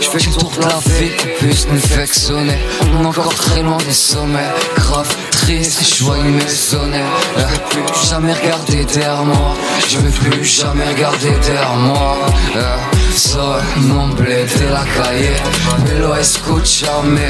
[0.00, 2.58] Je fais le tour la vie pour plus nous vexonner.
[2.82, 4.52] On est encore très loin des sommets.
[4.76, 7.02] Grave, triste, joyeux maisonné.
[7.36, 9.54] Je veux plus jamais regarder derrière moi.
[9.88, 12.16] Je veux plus jamais regarder derrière moi.
[12.56, 12.76] Euh,
[13.16, 15.36] Soy non bled de la calle,
[15.84, 17.20] me lo escúchame.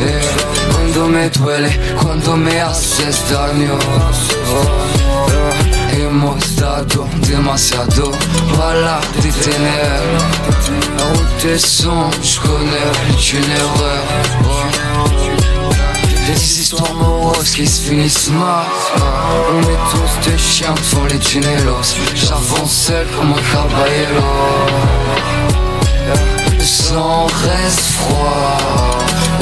[0.00, 0.20] Eh,
[0.72, 3.78] cuando me duele, cuando me haces daño.
[4.50, 5.07] Oh,
[5.92, 8.12] hemos dado demasiado
[8.56, 10.02] para detener.
[10.96, 12.92] La route est sombre, je connais
[13.32, 14.04] une erreur.
[14.44, 14.88] Oh.
[16.28, 18.66] Des histoires moroses qui se finissent mal
[19.50, 24.26] On est tous des chiens devant les tunnelos J'avance seul comme un caballero
[26.58, 28.87] Le sang reste froid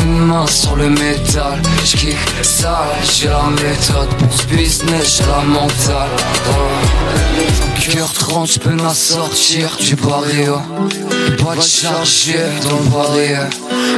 [0.03, 1.61] Une main sur le métal.
[1.85, 6.11] J'kick sale, j'ai la méthode Pour ce business, j'ai la mentale.
[6.51, 6.87] Oh.
[7.81, 10.57] Cœur tranche, j'peux m'en sortir du barrio
[11.45, 13.49] Pas de chargé dans le barrière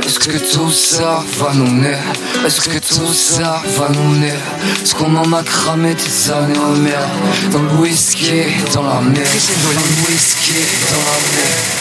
[0.04, 1.96] Est-ce que tout ça va nous mener
[2.44, 4.34] Est-ce que tout ça va nous mener
[4.82, 7.08] Est-ce qu'on en a cramé des années en merde
[7.50, 8.42] Dans le whisky,
[8.74, 9.26] dans la mer.
[9.64, 10.52] Dans le whisky,
[10.90, 11.78] dans la mer.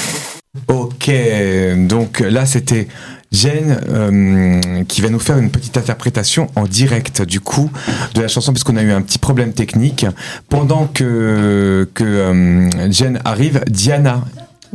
[0.67, 1.11] Ok,
[1.87, 2.87] donc là c'était
[3.31, 7.69] Jen euh, qui va nous faire une petite interprétation en direct du coup
[8.13, 10.05] de la chanson puisqu'on a eu un petit problème technique.
[10.49, 14.23] Pendant que, que euh, Jen arrive, Diana,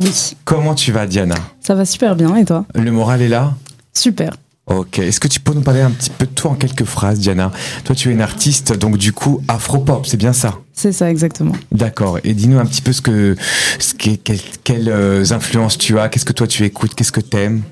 [0.00, 1.36] Oui, comment tu vas Diana?
[1.60, 2.34] Ça va super bien.
[2.36, 2.64] Et toi?
[2.74, 3.54] Le moral est là?
[3.94, 4.32] Super.
[4.66, 7.18] Ok, est-ce que tu peux nous parler un petit peu de toi en quelques phrases
[7.18, 7.50] Diana?
[7.84, 10.54] Toi tu es une artiste donc du coup afro-pop, c'est bien ça?
[10.72, 11.52] C'est ça exactement.
[11.72, 12.20] D'accord.
[12.22, 13.36] Et dis-nous un petit peu ce que,
[13.80, 17.20] ce que quelles, quelles euh, influences tu as, qu'est-ce que toi tu écoutes, qu'est-ce que
[17.20, 17.62] t'aimes?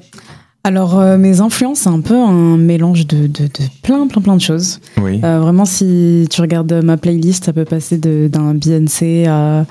[0.63, 3.51] Alors euh, mes influences, c'est un peu un mélange de, de, de
[3.83, 4.79] plein plein plein de choses.
[5.01, 5.19] Oui.
[5.25, 9.65] Euh, vraiment, si tu regardes ma playlist, ça peut passer de- d'un BNC à,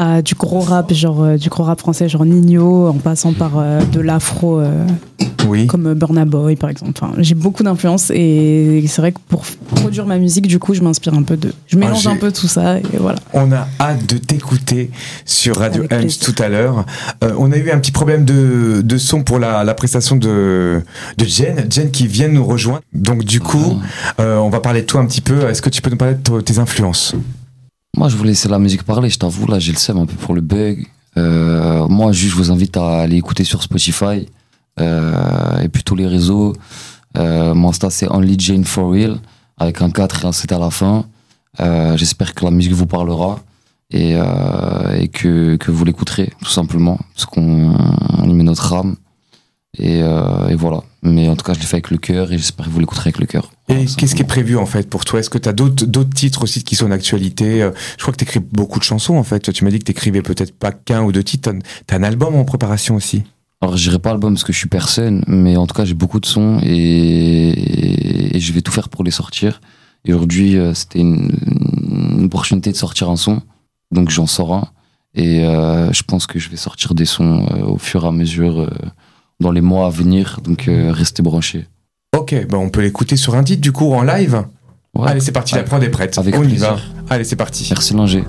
[0.00, 3.52] à du gros rap, genre euh, du gros rap français, genre Nino, en passant par
[3.58, 4.86] euh, de l'afro, euh,
[5.48, 5.66] Oui.
[5.66, 6.92] comme Burna Boy par exemple.
[7.02, 9.42] Enfin, j'ai beaucoup d'influences et c'est vrai que pour
[9.74, 11.52] produire ma musique, du coup, je m'inspire un peu de.
[11.66, 13.18] Je mélange un peu tout ça et voilà.
[13.32, 14.90] On a hâte de t'écouter
[15.24, 16.86] sur Radio Avec Ems tout à l'heure.
[17.24, 20.80] Euh, on a eu un petit problème de, de son pour la, la prestation de,
[21.16, 21.66] de Jen.
[21.68, 22.82] Jen qui vient nous rejoindre.
[22.94, 23.80] Donc du coup,
[24.20, 25.48] euh, on va parler de toi un petit peu.
[25.48, 27.14] Est-ce que tu peux nous parler de tes influences?
[27.98, 30.14] Moi, je voulais laisser la musique parler, je t'avoue, là, j'ai le seum un peu
[30.14, 30.86] pour le bug.
[31.16, 34.28] Euh, moi, juste, je vous invite à aller écouter sur Spotify
[34.80, 36.54] euh, et puis tous les réseaux.
[37.16, 39.18] Euh, mon Insta, c'est Only Jane For Real,
[39.56, 41.06] avec un 4 et un 7 à la fin.
[41.96, 43.40] J'espère que la musique vous parlera
[43.90, 44.14] et,
[45.12, 47.74] que, que vous l'écouterez, tout simplement, parce qu'on
[48.16, 48.94] on y met notre âme.
[49.76, 50.82] Et, euh, et voilà.
[51.02, 53.08] Mais en tout cas, je l'ai fait avec le cœur et j'espère que vous l'écouterez
[53.08, 53.52] avec le cœur.
[53.68, 55.20] Et qu'est-ce qui est prévu en fait pour toi?
[55.20, 58.12] Est-ce que tu as d'autres d'autres titres aussi qui sont en actualité Euh, Je crois
[58.12, 59.52] que tu écris beaucoup de chansons en fait.
[59.52, 61.52] Tu m'as dit que tu écrivais peut-être pas qu'un ou deux titres.
[61.86, 63.22] Tu as un album en préparation aussi?
[63.60, 65.94] Alors, je dirais pas album parce que je suis personne, mais en tout cas, j'ai
[65.94, 69.60] beaucoup de sons et, et je vais tout faire pour les sortir.
[70.04, 71.32] Et aujourd'hui, euh, c'était une,
[72.16, 73.42] une opportunité de sortir un son,
[73.92, 74.68] donc j'en sors un.
[75.14, 78.12] Et euh, je pense que je vais sortir des sons euh, au fur et à
[78.12, 78.70] mesure
[79.40, 81.66] dans les mois à venir, donc euh, restez branchés.
[82.16, 84.44] Ok, bah on peut l'écouter sur un titre du coup en live.
[84.94, 85.08] Ouais.
[85.08, 86.16] Allez, c'est parti, la prod est prête.
[86.18, 86.74] avec on y plaisir.
[86.74, 87.14] va.
[87.14, 87.66] Allez, c'est parti.
[87.70, 88.24] Merci Linger.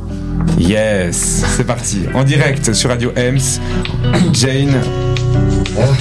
[0.59, 2.01] Yes, c'est parti.
[2.13, 3.59] En direct sur Radio Ems,
[4.33, 4.77] Jane.
[5.73, 5.91] Voyez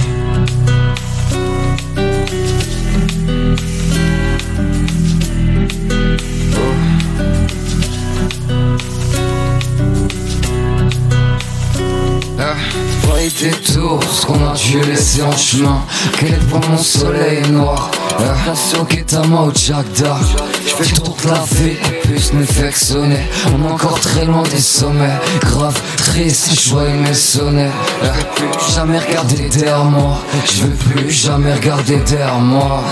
[13.31, 15.81] tes tours, ce qu'on a dû laisser en chemin.
[16.19, 17.91] Quel point mon soleil noir?
[18.17, 20.17] Relation qui est à moi au Jagda.
[20.65, 23.23] Je fais tour la vie, plus ne fait que sonner.
[23.47, 25.19] On est encore très loin des sommets.
[25.41, 27.71] Grave, triste, joyeux mes sonnets.
[28.01, 30.19] Je plus jamais regarder derrière moi.
[30.45, 32.83] Je veux plus jamais regarder derrière moi.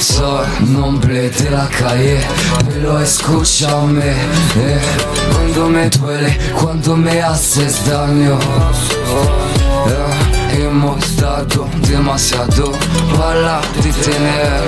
[0.00, 2.20] Sol, nombre de la calle.
[2.68, 4.12] Pero escúchame.
[4.56, 4.80] Eh.
[5.32, 8.38] Cuando me duele, cuando me haces daño.
[9.86, 10.14] Eh,
[10.50, 12.72] Hemos dado demasiado
[13.16, 14.62] para detener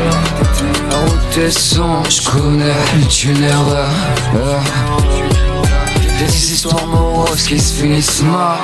[0.91, 2.77] La route des sons, je connais
[3.25, 3.89] une erreur
[4.35, 4.61] Eh,
[6.19, 8.59] Des histoires moroses qui se finissent mal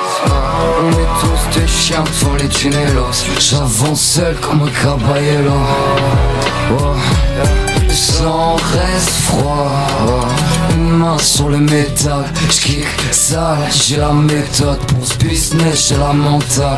[0.79, 1.56] On est tous
[1.89, 5.55] devant les tunnelos J'avance seul comme un caballero.
[7.87, 9.71] Le sang reste froid.
[10.75, 16.13] Une main sur le métal J'kick sale J'ai la méthode pour ce business J'ai la
[16.13, 16.77] mentale.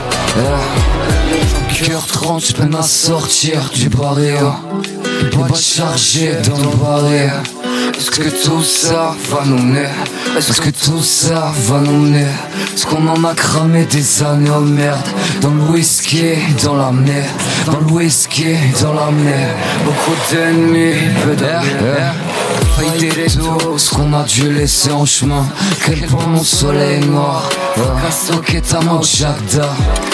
[1.73, 4.61] Cœur tranche peine à sortir du barrière
[5.31, 7.41] Pas chargé dans le barrière
[7.97, 9.89] Est-ce que tout ça va nous mener
[10.37, 12.27] Est-ce que tout ça va nous mener
[12.73, 15.07] Est-ce qu'on en a cramé des années oh merde?
[15.41, 15.61] Dans le
[16.11, 17.25] whisky, dans la mer
[17.65, 19.55] Dans le whisky, dans la mer.
[19.85, 21.61] Beaucoup d'ennemis, peu d'air
[22.75, 25.45] Failli des tours, ce qu'on a dû laisser en chemin.
[25.85, 27.49] Quel point mon soleil noir.
[27.75, 29.69] Casso qui est à moi au Jagda.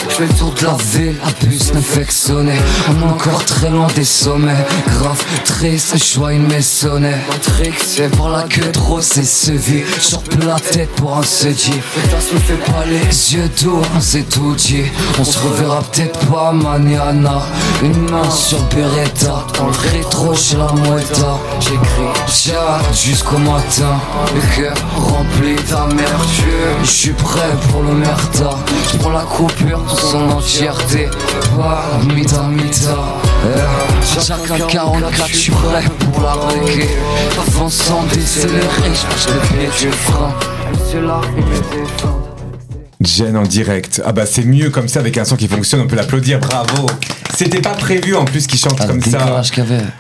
[0.09, 2.57] Je fais le tour de la ville, la puce ne fait que sonner.
[2.89, 4.65] On est encore très loin des sommets.
[4.87, 10.19] Grave, triste, joyeux mes sonnets Matrixé par la queue de rose et se vit J'en
[10.19, 11.81] plus la tête pour un se dit.
[11.93, 14.83] Putain, me fait pas les yeux doux, on s'est tout dit.
[15.19, 17.41] On se reverra peut-être pas mañana
[17.81, 19.45] Une main sur Beretta.
[19.57, 23.99] Dans le rétro chez la Moeta J'écris Jack jusqu'au matin.
[24.33, 26.83] Le cœur rempli d'amertume.
[26.83, 28.57] Je suis prêt pour le merda
[28.91, 31.09] Je la coupure dans son entièreté.
[32.13, 32.97] Mita mita.
[33.45, 36.89] Eh, Chacun 44 je suis prêt pour la breaker
[37.47, 40.33] Avançant décéléré Je marche le pied du frein.
[40.89, 42.24] C'est là il me
[43.01, 44.01] Jane en direct.
[44.05, 46.85] Ah bah c'est mieux comme ça avec un son qui fonctionne, on peut l'applaudir, bravo.
[47.37, 49.41] C'était pas prévu en plus qu'il chante Ah, comme ça.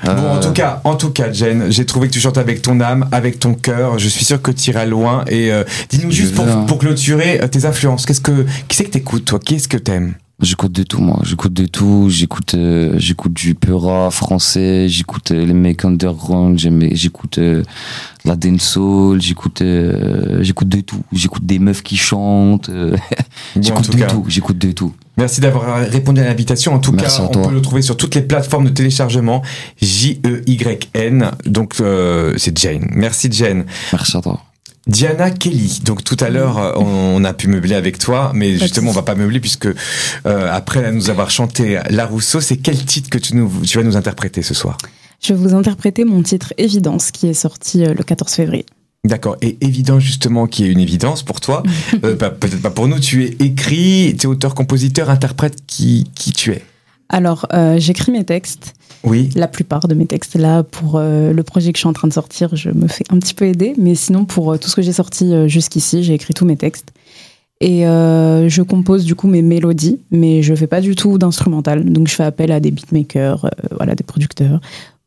[0.03, 2.61] Bon, en Euh, tout cas, en tout cas, Jen, j'ai trouvé que tu chantes avec
[2.61, 3.99] ton âme, avec ton cœur.
[3.99, 5.25] Je suis sûr que tu iras loin.
[5.27, 8.05] Et euh, dis-nous juste pour clôturer euh, tes influences.
[8.05, 9.39] Qu'est-ce que qui c'est que t'écoutes toi?
[9.43, 10.13] Qu'est-ce que t'aimes?
[10.41, 11.19] J'écoute de tout, moi.
[11.23, 12.07] J'écoute de tout.
[12.09, 14.89] J'écoute, euh, j'écoute du pura français.
[14.89, 16.59] J'écoute euh, les mecs underground.
[16.91, 17.63] J'écoute euh,
[18.25, 19.21] la dancehall.
[19.21, 21.01] J'écoute, euh, j'écoute de tout.
[21.13, 22.67] J'écoute des meufs qui chantent.
[22.69, 22.97] euh,
[23.55, 24.25] Bon, j'écoute de cas, tout.
[24.27, 24.93] J'écoute de tout.
[25.15, 26.73] merci d'avoir répondu à l'invitation.
[26.73, 29.41] En tout Merci cas, on peut le trouver sur toutes les plateformes de téléchargement.
[29.81, 31.31] J E Y N.
[31.45, 32.87] Donc euh, c'est Jane.
[32.91, 33.63] Merci Jane.
[33.93, 34.41] Merci à toi.
[34.87, 35.81] Diana Kelly.
[35.83, 38.93] Donc tout à l'heure, euh, on, on a pu meubler avec toi, mais justement, on
[38.93, 39.73] va pas meubler puisque euh,
[40.51, 43.97] après nous avoir chanté La Rousseau, c'est quel titre que tu, nous, tu vas nous
[43.97, 44.77] interpréter ce soir?
[45.21, 48.65] Je vais vous interpréter mon titre Évidence qui est sorti euh, le 14 février.
[49.05, 49.37] D'accord.
[49.41, 51.63] Et évident justement qui est une évidence pour toi,
[52.03, 52.99] euh, pas- peut-être pas pour nous.
[52.99, 55.55] Tu es écrit, tu es auteur, compositeur, interprète.
[55.67, 56.63] Qui qui tu es?
[57.09, 59.29] Alors, euh, j'écris mes textes, Oui.
[59.35, 60.35] la plupart de mes textes.
[60.35, 63.03] Là, pour euh, le projet que je suis en train de sortir, je me fais
[63.09, 63.73] un petit peu aider.
[63.77, 66.89] Mais sinon, pour euh, tout ce que j'ai sorti jusqu'ici, j'ai écrit tous mes textes.
[67.61, 71.85] Et je compose du coup mes mélodies, mais je fais pas du tout d'instrumental.
[71.85, 74.59] Donc, je fais appel à des beatmakers, voilà, des producteurs,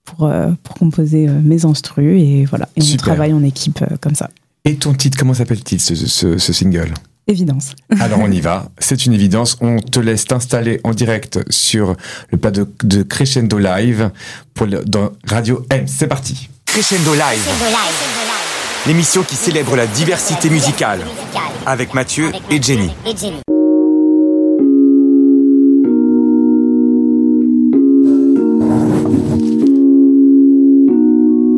[0.04, 0.30] pour,
[0.62, 2.20] pour composer mes instrus.
[2.22, 3.04] Et voilà, et on Super.
[3.04, 4.30] travaille en équipe comme ça.
[4.64, 6.94] Et ton titre, comment s'appelle-t-il ce, ce, ce single?
[7.28, 7.74] Évidence.
[8.00, 9.58] Alors on y va, c'est une évidence.
[9.60, 11.94] On te laisse t'installer en direct sur
[12.32, 14.10] le plat de, de Crescendo Live
[14.54, 15.84] pour le- dans Radio M.
[15.86, 16.48] C'est parti.
[16.66, 17.48] Crescendo Live,
[18.86, 21.00] l'émission qui célèbre la diversité musicale
[21.66, 22.90] avec Mathieu et Jenny.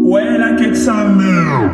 [0.05, 1.71] Ouais, la quête sa mère.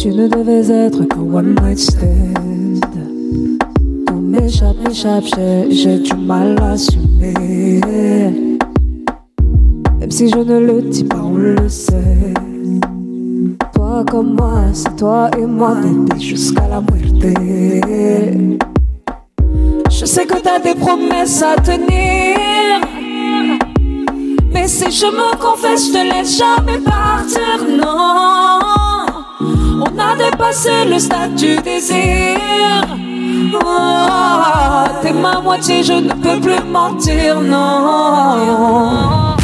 [0.00, 2.84] Tu ne devais être qu'un one night stand.
[4.06, 5.24] Tout m'échappe, m'échappe,
[5.70, 7.80] j'ai- du mal à assumer.
[9.98, 12.32] Même si je ne le dis pas, on le sait.
[13.74, 17.36] Toi comme moi, c'est toi et moi, bébé, jusqu'à la muerte.
[19.90, 22.36] Je sais que t'as des promesses à tenir.
[24.54, 28.77] Mais si je me confesse, je te laisse jamais partir, non.
[29.80, 32.36] On a dépassé le stade du désir.
[33.54, 39.36] Oh, T'es ma moitié, je ne peux plus mentir, non.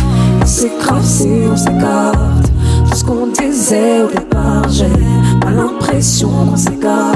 [0.44, 2.50] C'est grave si on s'écarte.
[2.90, 4.90] Tout ce qu'on disait au départ, j'ai
[5.40, 7.14] pas l'impression qu'on s'égare.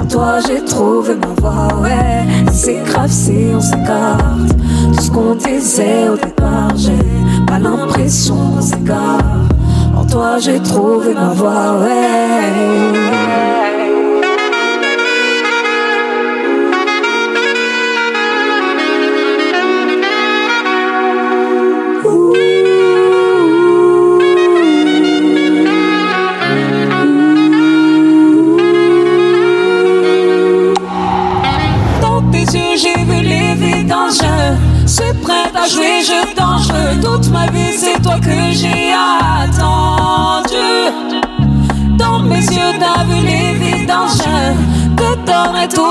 [0.00, 2.24] En toi, j'ai trouvé ma voie, ouais.
[2.52, 4.56] C'est grave si on s'écarte.
[4.94, 9.39] Tout ce qu'on disait au départ, j'ai pas l'impression qu'on s'égare.
[10.10, 13.59] Toi, j'ai trouvé ma voie, ouais.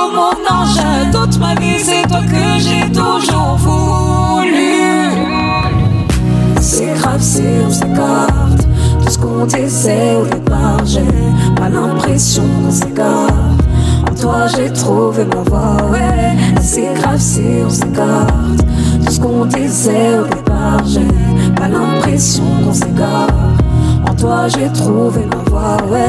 [0.08, 0.80] Mon ange.
[1.12, 5.10] Toute ma vie, c'est toi que j'ai toujours voulu.
[6.62, 8.68] C'est grave si on s'écarte.
[9.04, 11.02] Tout ce qu'on disait au départ, j'ai
[11.56, 13.28] pas l'impression qu'on s'égare.
[14.10, 16.36] En toi, j'ai trouvé ma voie, ouais.
[16.62, 18.60] C'est grave si on s'écarte.
[19.06, 21.08] Tout ce qu'on disait au départ, j'ai
[21.56, 23.28] pas l'impression qu'on s'égare.
[24.10, 26.08] En toi, j'ai trouvé ma voie, ouais.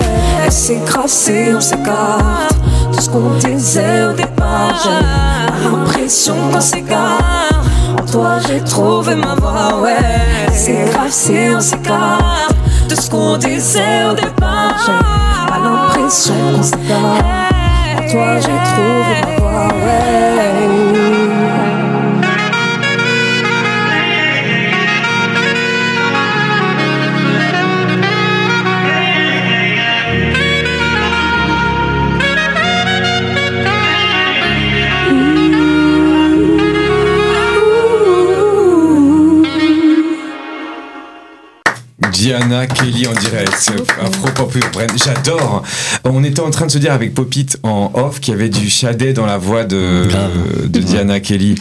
[0.51, 2.57] C'est grave si on s'écarte.
[3.01, 7.63] Ce qu'on disait au départ, j'ai l'impression qu'on s'égare.
[7.99, 9.97] En toi, j'ai trouvé ma voie, ouais.
[10.53, 12.55] C'est grave si on s'écarte.
[12.91, 17.25] De ce qu'on disait au départ, j'ai l'impression qu'on s'égare.
[17.97, 21.00] En toi, j'ai trouvé ma voie, ouais.
[42.21, 44.55] Diana Kelly en direct, Afro Pop.
[44.95, 45.63] J'adore.
[46.05, 48.69] On était en train de se dire avec Popit en off qu'il y avait du
[48.69, 50.07] Shadé dans la voix de,
[50.67, 51.55] de Diana Kelly.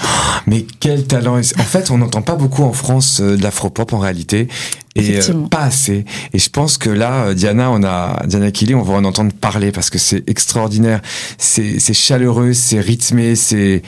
[0.48, 4.00] Mais quel talent En fait, on n'entend pas beaucoup en France euh, de l'afro-pop en
[4.00, 4.50] réalité.
[4.98, 6.04] Et euh, pas assez.
[6.34, 9.32] Et je pense que là, euh, Diana, on a Diana Kelly, on va en entendre
[9.32, 11.00] parler parce que c'est extraordinaire.
[11.38, 13.82] C'est chaleureux, c'est rythmé, c'est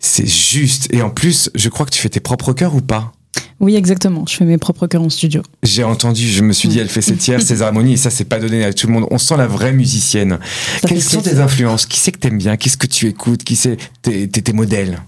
[0.00, 0.88] c'est juste.
[0.92, 3.12] Et en plus, je crois que tu fais tes propres chœurs ou pas?
[3.58, 4.24] Oui, exactement.
[4.28, 5.42] Je fais mes propres chœurs en studio.
[5.62, 8.24] J'ai entendu, je me suis dit, elle fait ses tiers, ses harmonies, et ça, c'est
[8.26, 9.06] pas donné à tout le monde.
[9.10, 10.38] On sent la vraie musicienne.
[10.82, 11.86] Ça Quelles sont tes influences?
[11.86, 12.56] Qui c'est que t'aimes bien?
[12.56, 13.44] Qu'est-ce que tu écoutes?
[13.44, 13.78] Qui c'est?
[14.02, 15.00] Tes, tes, tes modèles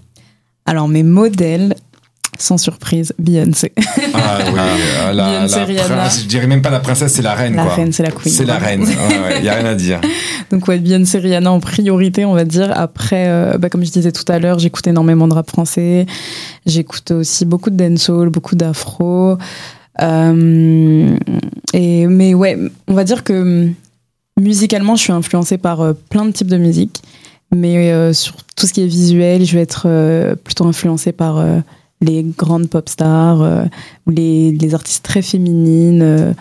[0.65, 1.75] Alors, mes modèles,
[2.41, 3.73] sans surprise, Beyoncé.
[4.13, 5.95] Ah oui, euh, la, Beyoncé, la Rihanna.
[5.95, 7.73] prince- je dirais même pas la princesse, c'est la reine, La quoi.
[7.75, 8.33] reine, c'est la queen.
[8.33, 8.85] C'est la reine,
[9.37, 10.01] il y a rien à dire.
[10.51, 12.71] Donc ouais, Beyoncé, Rihanna en priorité, on va dire.
[12.75, 16.05] Après, euh, bah, comme je disais tout à l'heure, j'écoute énormément de rap français.
[16.65, 19.37] J'écoute aussi beaucoup de dancehall, beaucoup d'afro.
[20.01, 21.17] Euh,
[21.73, 23.33] et mais ouais, on va dire que
[23.67, 23.73] hum,
[24.39, 27.01] musicalement, je suis influencée par euh, plein de types de musique.
[27.53, 29.87] Mais sur tout ce qui est visuel, je vais être
[30.43, 31.43] plutôt influencée par
[32.01, 33.65] les grandes pop stars euh,
[34.07, 36.01] ou les, les artistes très féminines.
[36.01, 36.33] euh,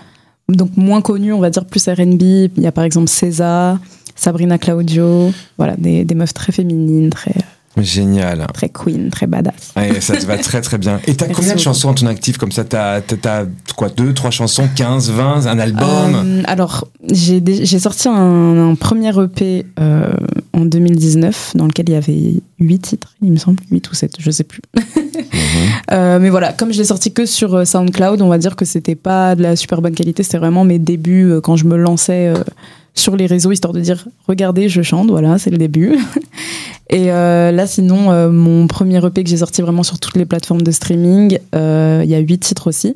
[0.49, 2.23] donc moins connues, on va dire plus R&B.
[2.23, 3.79] Il y a par exemple César,
[4.15, 7.35] Sabrina Claudio, voilà, des, des meufs très féminines, très,
[7.83, 8.47] Génial.
[8.55, 9.73] très queen, très badass.
[9.77, 11.01] Ouais, ça te va très très bien.
[11.07, 12.65] Et t'as combien de chansons en ton actif comme ça?
[12.65, 13.45] T'as t'as- t'as
[13.77, 15.87] quoi Deux, trois chansons 15, 20, un album?
[16.15, 20.11] Euh, alors, j'ai sorti un, un premier EP euh,
[20.53, 24.13] en 2019 dans lequel il y avait 8 titres, il me semble, 8 ou 7,
[24.19, 24.61] je sais plus.
[25.91, 28.65] Euh, mais voilà, comme je l'ai sorti que sur euh, SoundCloud, on va dire que
[28.65, 32.33] c'était pas de la super bonne qualité, c'était vraiment mes débuts quand je me lançais
[32.99, 35.97] sur les réseaux, histoire de dire regardez, je chante, voilà, c'est le début.
[36.91, 40.25] Et euh, là, sinon, euh, mon premier EP que j'ai sorti vraiment sur toutes les
[40.25, 42.95] plateformes de streaming, euh, il y a 8 titres aussi.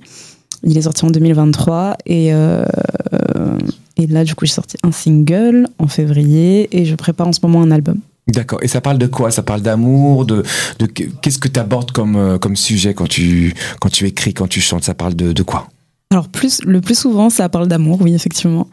[0.65, 5.89] Il est sorti en 2023 et, et là, du coup, j'ai sorti un single en
[5.89, 7.99] février et je prépare en ce moment un album.
[8.29, 8.61] D'accord.
[8.63, 9.33] Et ça parle de quoi?
[9.33, 10.45] Ça parle d'amour, de,
[10.79, 14.61] de qu'est-ce que tu abordes comme, comme sujet quand tu, quand tu écris, quand tu
[14.61, 14.85] chantes?
[14.85, 15.67] Ça parle de, de quoi?
[16.13, 18.69] Alors, plus, le plus souvent, ça parle d'amour, oui, effectivement.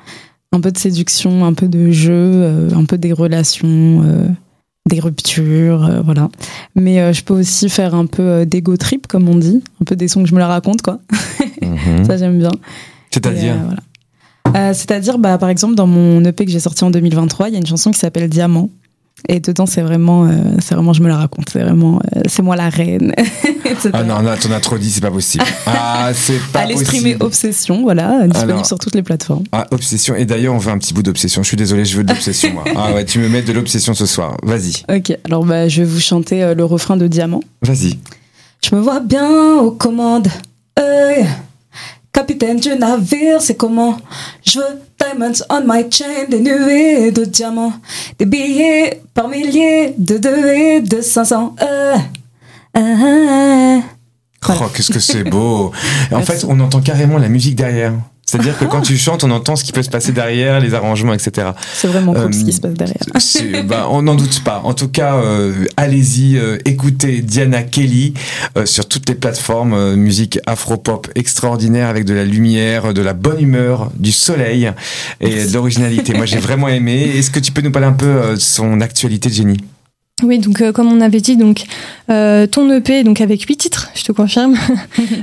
[0.52, 4.28] Un peu de séduction, un peu de jeu, euh, un peu des relations, euh,
[4.88, 6.30] des ruptures, euh, voilà.
[6.76, 9.86] Mais euh, je peux aussi faire un peu euh, d'ego trip, comme on dit, un
[9.86, 11.00] peu des sons que je me la raconte, quoi.
[11.62, 12.06] Mhm.
[12.06, 12.52] Ça, j'aime bien.
[13.12, 14.70] C'est-à-dire euh, voilà.
[14.70, 17.56] Euh, C'est-à-dire, bah, par exemple, dans mon EP que j'ai sorti en 2023, il y
[17.56, 18.70] a une chanson qui s'appelle Diamant.
[19.28, 21.50] Et dedans, c'est vraiment, euh, c'est vraiment, je me la raconte.
[21.52, 23.14] C'est vraiment, euh, c'est moi la reine.
[23.94, 25.44] Ah non, là, t'en as trop dit, c'est pas possible.
[25.68, 26.90] Ah, c'est pas Allez possible.
[26.98, 29.44] streamer Obsession, voilà, disponible Alors- sur toutes les plateformes.
[29.52, 30.16] Ah, obsession.
[30.16, 31.44] Et d'ailleurs, on veut un petit bout d'obsession.
[31.44, 32.64] Je suis désolé, je veux de l'obsession, moi.
[32.76, 34.36] Ah ouais, tu me mets de l'obsession ce soir.
[34.44, 37.42] Vas-y, Ok, alors bah, je vais vous chanter euh, le refrain de Diamant.
[37.62, 37.98] vas-y.
[38.68, 40.28] Je me vois bien aux commandes.
[42.12, 43.98] Capitaine du navire, c'est comment?
[44.46, 47.74] Je veux diamonds on my chain, des nuées de diamants,
[48.18, 51.56] des billets par milliers, de deux et de 500.
[51.62, 51.96] Euh,
[52.74, 53.80] ah, ah,
[54.44, 54.62] Voilà.
[54.66, 55.72] Oh, qu'est-ce que c'est beau.
[56.12, 57.94] En fait, on entend carrément la musique derrière.
[58.30, 61.14] C'est-à-dire que quand tu chantes, on entend ce qui peut se passer derrière, les arrangements,
[61.14, 61.48] etc.
[61.74, 62.98] C'est vraiment cool Euh, ce qui se passe derrière.
[63.64, 64.62] Bah, on n'en doute pas.
[64.64, 68.14] En tout cas, euh, allez-y, euh, écoutez Diana Kelly
[68.58, 69.74] euh, sur toutes les plateformes.
[69.74, 74.72] euh, musique afro-pop extraordinaire avec de la lumière, de la bonne humeur, du soleil
[75.22, 76.14] et de l'originalité.
[76.14, 77.12] Moi, j'ai vraiment aimé.
[77.18, 79.58] Est-ce que tu peux nous parler un peu euh, de son actualité, Jenny?
[80.24, 81.64] Oui, donc euh, comme on avait dit, donc
[82.10, 84.56] euh, ton EP donc avec huit titres, je te confirme.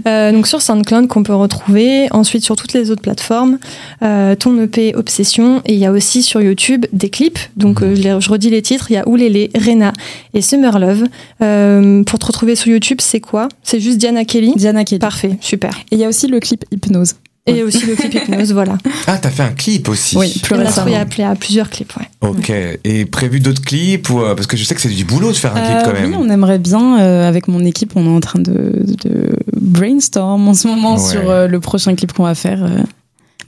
[0.06, 3.58] Euh, donc sur SoundCloud qu'on peut retrouver, ensuite sur toutes les autres plateformes,
[4.02, 7.38] euh, ton EP Obsession et il y a aussi sur YouTube des clips.
[7.56, 9.92] Donc euh, je, les- je redis les titres, il y a Oulélé, Rena
[10.32, 11.04] et Summer Love.
[11.42, 13.48] Euh, pour te retrouver sur YouTube, c'est quoi?
[13.62, 14.52] C'est juste Diana Kelly?
[14.56, 15.00] Diana Kelly.
[15.00, 15.70] Parfait, super.
[15.90, 17.14] Et il y a aussi le clip Hypnose.
[17.48, 18.76] Et aussi le clip Hypnose, voilà.
[19.06, 20.16] Ah, t'as fait un clip aussi.
[20.16, 20.72] Oui, plus récemment.
[20.86, 22.08] trouvé appelé à plusieurs clips, ouais.
[22.28, 22.50] Ok.
[22.84, 25.36] Et prévu d'autres clips ou euh, parce que je sais que c'est du boulot de
[25.36, 26.10] faire un clip Euh, quand même.
[26.10, 29.30] Oui, on aimerait bien, euh, avec mon équipe, on est en train de, de
[29.60, 31.10] brainstorm en ce moment Ouais.
[31.12, 32.64] sur euh, le prochain clip qu'on va faire.
[32.64, 32.78] euh,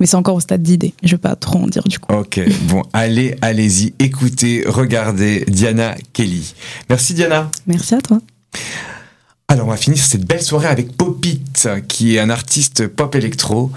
[0.00, 0.94] mais c'est encore au stade d'idée.
[1.02, 2.14] Je vais pas trop en dire du coup.
[2.14, 2.38] Ok,
[2.68, 6.54] bon, allez, allez-y, écoutez, regardez Diana Kelly.
[6.88, 7.50] Merci Diana.
[7.66, 8.20] Merci à toi.
[9.48, 10.96] Alors, on va finir cette belle soirée avec
[11.88, 13.70] Qui est un artiste pop électro,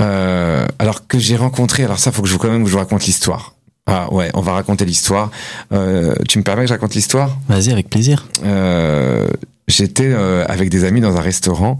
[0.00, 1.84] euh, alors que j'ai rencontré.
[1.84, 3.54] Alors ça, faut que je vous quand même que je vous raconte l'histoire.
[3.86, 5.30] Ah ouais, on va raconter l'histoire.
[5.72, 7.36] Euh, tu me permets que je raconte l'histoire?
[7.48, 8.26] Vas-y, avec plaisir.
[8.44, 9.28] Euh,
[9.68, 11.78] J'étais avec des amis dans un restaurant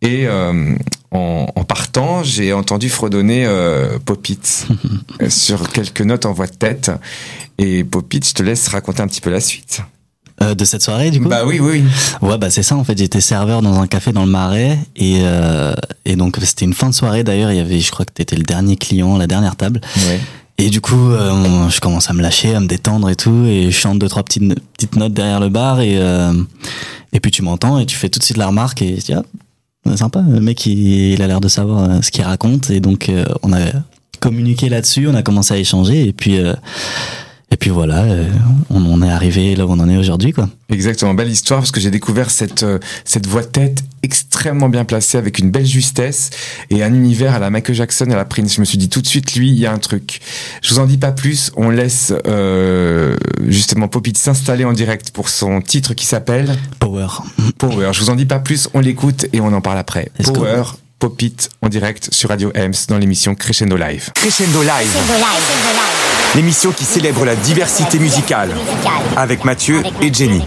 [0.00, 0.74] et euh,
[1.10, 4.38] en, en partant, j'ai entendu fredonner euh, Popit
[5.20, 6.90] euh, sur quelques notes en voix de tête.
[7.58, 9.80] Et Popit, je te laisse raconter un petit peu la suite.
[10.40, 11.82] Euh, de cette soirée, du coup Bah oui, oui.
[12.22, 12.96] Ouais, bah c'est ça en fait.
[12.96, 15.74] J'étais serveur dans un café dans le Marais et euh,
[16.04, 17.50] et donc c'était une fin de soirée d'ailleurs.
[17.50, 19.80] Il y avait, je crois que t'étais le dernier client, la dernière table.
[19.96, 20.20] Ouais.
[20.58, 23.44] Et du coup, euh, on- je commence à me lâcher, à me détendre et tout,
[23.46, 26.32] et je chante deux trois petites petites notes derrière le bar et euh,
[27.12, 29.14] et puis tu m'entends et tu fais tout de suite la remarque et je dis
[29.14, 29.22] ah
[29.86, 32.78] c'est sympa, le mec il, il a l'air de savoir euh, ce qu'il raconte et
[32.80, 33.58] donc euh, on a
[34.20, 36.54] communiqué là-dessus, on a commencé à échanger et puis euh,
[37.50, 38.26] et puis voilà, euh,
[38.70, 40.48] on, on est arrivé là où on en est aujourd'hui quoi.
[40.68, 44.84] Exactement, belle histoire parce que j'ai découvert cette, euh, cette voix de tête extrêmement bien
[44.84, 46.30] placée avec une belle justesse
[46.70, 48.54] et un univers à la Michael Jackson et à la Prince.
[48.54, 50.20] Je me suis dit tout de suite, lui, il y a un truc.
[50.62, 55.28] Je vous en dis pas plus, on laisse euh, justement Popit s'installer en direct pour
[55.30, 57.08] son titre qui s'appelle Power.
[57.58, 57.90] Power.
[57.92, 60.10] Je vous en dis pas plus, on l'écoute et on en parle après.
[60.22, 60.64] Power,
[60.98, 64.10] Popit en direct sur Radio Ems dans l'émission Crescendo Live.
[64.14, 64.96] Crescendo Live,
[66.34, 68.50] l'émission qui célèbre la diversité musicale
[69.16, 70.42] avec Mathieu et Jenny.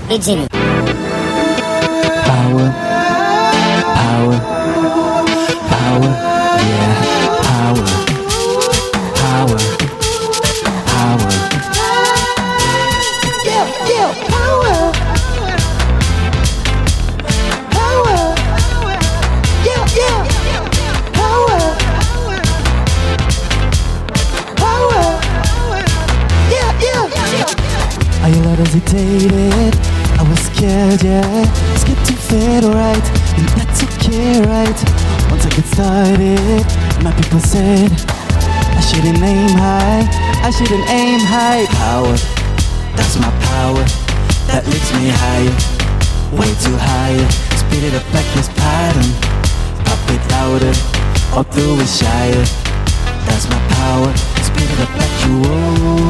[28.82, 29.76] Hesitated,
[30.20, 31.46] I was scared, yeah.
[31.76, 33.06] Scared to fade right,
[33.38, 34.84] and that's okay, right?
[35.30, 36.66] Once I get started,
[37.04, 40.08] my people said I shouldn't aim high,
[40.44, 41.66] I shouldn't aim high.
[41.78, 42.18] Power,
[42.96, 43.84] that's my power,
[44.48, 45.56] that lifts me higher,
[46.38, 47.30] way too higher.
[47.58, 49.12] Speed it up like this pattern,
[49.86, 50.74] pop it louder,
[51.34, 52.46] all through it shire.
[53.26, 54.12] That's my power,
[54.44, 56.02] speed it up like you own.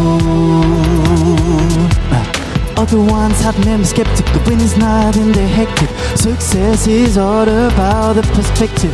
[2.82, 5.88] Other ones have named skeptic, the win is not in the hectic.
[6.18, 8.92] Success is all about the perspective.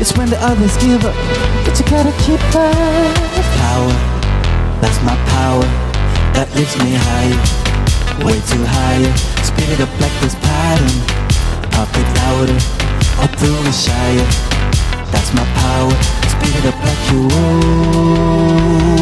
[0.00, 1.16] It's when the others give up,
[1.66, 3.10] but you gotta keep up.
[3.58, 3.92] Power,
[4.78, 5.66] that's my power,
[6.38, 7.34] that lifts me higher,
[8.24, 9.12] way too higher.
[9.42, 10.94] Speed it up like this pattern,
[11.74, 12.54] pop it louder,
[13.18, 14.30] all through the shire.
[15.10, 15.90] That's my power,
[16.30, 18.94] speed it up like you own.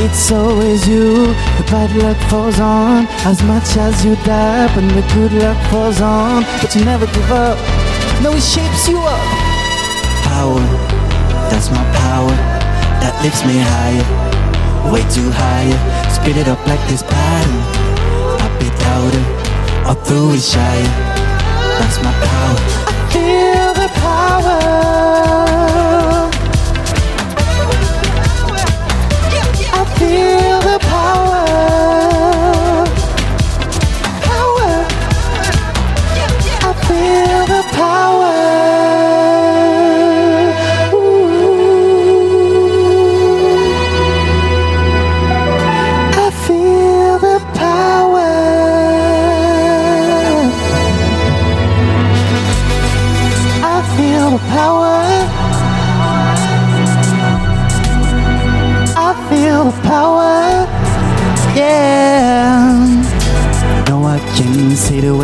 [0.00, 1.26] It's always you.
[1.58, 6.00] The bad luck falls on as much as you dab, and the good luck falls
[6.00, 7.58] on, but you never give up.
[8.22, 9.20] No, it shapes you up.
[10.24, 10.62] Power,
[11.50, 12.34] that's my power.
[13.02, 14.06] That lifts me higher,
[14.92, 15.78] way too higher.
[16.10, 17.62] Spit it up like this pattern.
[18.38, 19.24] Pop it louder,
[19.88, 20.90] or through it shyer.
[21.78, 22.58] That's my power.
[22.86, 24.18] I feel the power.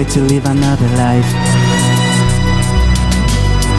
[0.04, 1.28] Way to live another life.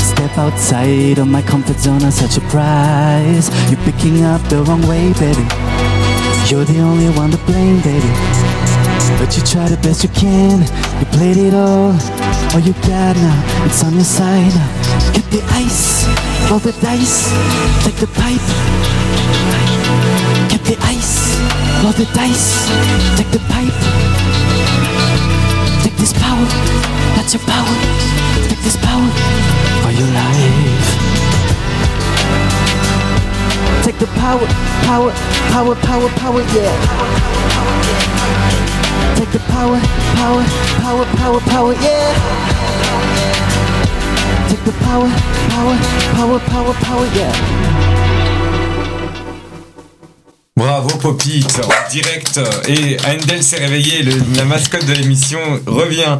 [0.01, 3.49] Step outside of my comfort zone at such a price.
[3.69, 5.45] You're picking up the wrong way, baby.
[6.49, 8.11] You're the only one to blame, baby.
[9.19, 10.61] But you try the best you can.
[10.99, 11.93] You played it all.
[12.53, 14.69] All you got now, it's on your side now.
[15.13, 16.05] Get the ice,
[16.49, 17.31] roll the dice,
[17.83, 18.45] take the pipe.
[20.49, 21.37] Get the ice,
[21.83, 22.69] roll the dice,
[23.17, 25.34] take the pipe.
[26.35, 26.47] Power,
[27.15, 27.75] that's your power.
[28.49, 29.07] Take this power
[29.81, 30.87] for your life.
[33.85, 34.45] Take the power,
[34.83, 35.11] power,
[35.53, 36.75] power, power, power, yeah.
[39.15, 39.79] Take the power,
[40.19, 40.43] power,
[40.83, 42.11] power, power, power, yeah.
[44.49, 45.07] Take the power,
[45.55, 45.77] power,
[46.15, 47.74] power, power, power, yeah.
[50.57, 51.45] Bravo Popit,
[51.91, 52.39] direct.
[52.69, 56.17] Et Handel s'est réveillé, le- la mascotte de l'émission revient.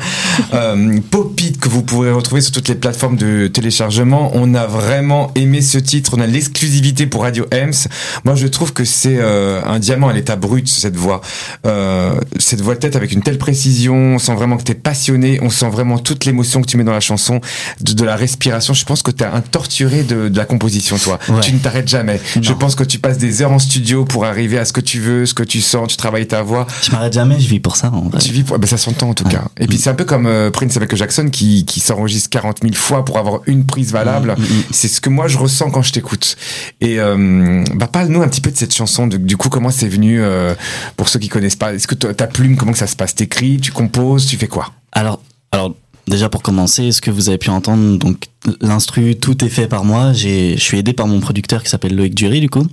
[0.53, 4.31] Euh, Popit que vous pourrez retrouver sur toutes les plateformes de téléchargement.
[4.33, 7.87] On a vraiment aimé ce titre, on a l'exclusivité pour Radio Ems.
[8.25, 11.21] Moi je trouve que c'est euh, un diamant à l'état brut cette voix.
[11.65, 14.75] Euh, cette voix de tête avec une telle précision, on sent vraiment que tu es
[14.75, 17.39] passionné, on sent vraiment toute l'émotion que tu mets dans la chanson,
[17.79, 18.73] de, de la respiration.
[18.73, 21.19] Je pense que tu as un torturé de, de la composition toi.
[21.29, 21.39] Ouais.
[21.39, 22.19] Tu ne t'arrêtes jamais.
[22.41, 24.99] Je pense que tu passes des heures en studio pour arriver à ce que tu
[24.99, 26.67] veux, ce que tu sens, tu travailles ta voix.
[26.83, 28.19] Je m'arrête jamais, je vis pour ça en vrai.
[28.19, 28.57] Tu vis pour...
[28.59, 29.31] ben, ça s'entend en tout Ouais.
[29.31, 29.45] cas.
[29.59, 32.73] Et puis c'est un peu comme euh, Prince avec Jackson qui, qui s'enregistre 40 000
[32.75, 34.35] fois pour avoir une prise valable.
[34.37, 34.63] Mm, mm, mm.
[34.71, 36.35] C'est ce que moi je ressens quand je t'écoute.
[36.81, 39.07] Et euh, bah, parle-nous un petit peu de cette chanson.
[39.07, 40.53] Du coup, comment c'est venu euh,
[40.97, 43.15] pour ceux qui connaissent pas Est-ce que ta plume, comment que ça se passe?
[43.15, 44.71] T'écris, tu composes, tu fais quoi?
[44.91, 45.21] Alors,
[45.51, 45.75] alors
[46.07, 48.27] déjà pour commencer, ce que vous avez pu entendre, donc
[48.61, 50.13] l'instru, tout est fait par moi.
[50.13, 52.65] J'ai, je suis aidé par mon producteur qui s'appelle Loïc Dury du coup,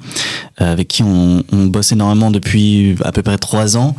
[0.61, 3.97] euh, avec qui on, on bosse énormément depuis à peu près trois ans.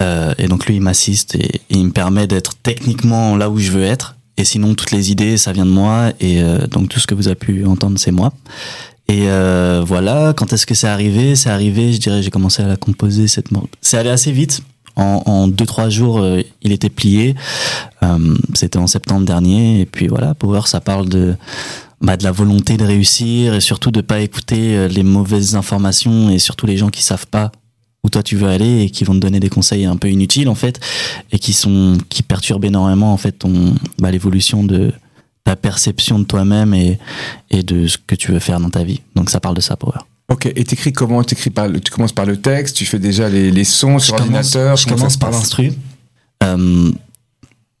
[0.00, 3.70] Euh, et donc lui, il m'assiste et, il me permet d'être techniquement là où je
[3.70, 4.16] veux être.
[4.36, 6.12] Et sinon, toutes les idées, ça vient de moi.
[6.20, 8.32] Et euh, donc tout ce que vous avez pu entendre, c'est moi.
[9.08, 11.36] Et euh, voilà, quand est-ce que c'est arrivé?
[11.36, 13.48] C'est arrivé, je dirais, j'ai commencé à la composer cette
[13.80, 14.62] C'est allé assez vite.
[14.96, 17.34] En, en deux trois jours, euh, il était plié.
[18.02, 19.80] Euh, C'était en septembre dernier.
[19.80, 21.34] Et puis voilà, Power, ça parle de
[22.00, 26.30] bah, de la volonté de réussir et surtout de pas écouter euh, les mauvaises informations
[26.30, 27.52] et surtout les gens qui savent pas
[28.04, 30.48] où toi tu veux aller et qui vont te donner des conseils un peu inutiles
[30.48, 30.80] en fait
[31.30, 34.92] et qui sont qui perturbent énormément en fait ton bah, l'évolution de
[35.44, 36.98] ta perception de toi-même et
[37.50, 39.00] et de ce que tu veux faire dans ta vie.
[39.14, 40.00] Donc ça parle de ça, Power.
[40.32, 41.22] Ok, et t'écris comment?
[41.22, 44.16] T'écris par le- Tu commences par le texte, tu fais déjà les, les sons sur
[44.16, 45.72] je commence, ordinateur je commence par l'instru.
[46.42, 46.90] Euh,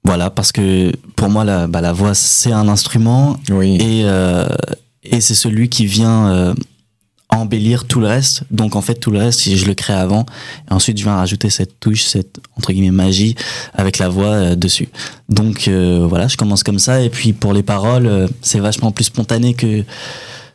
[0.04, 3.76] voilà, parce que pour moi, la, bah, la voix, c'est un instrument Oui.
[3.80, 4.46] et, euh,
[5.02, 6.54] et c'est celui qui vient euh,
[7.30, 8.42] embellir tout le reste.
[8.50, 10.26] Donc en fait, tout le reste, si je le crée avant,
[10.68, 13.34] et ensuite je viens rajouter cette touche, cette entre guillemets magie
[13.72, 14.88] avec la voix euh, dessus.
[15.30, 17.00] Donc euh, voilà, je commence comme ça.
[17.00, 19.84] Et puis pour les paroles, euh, c'est vachement plus spontané que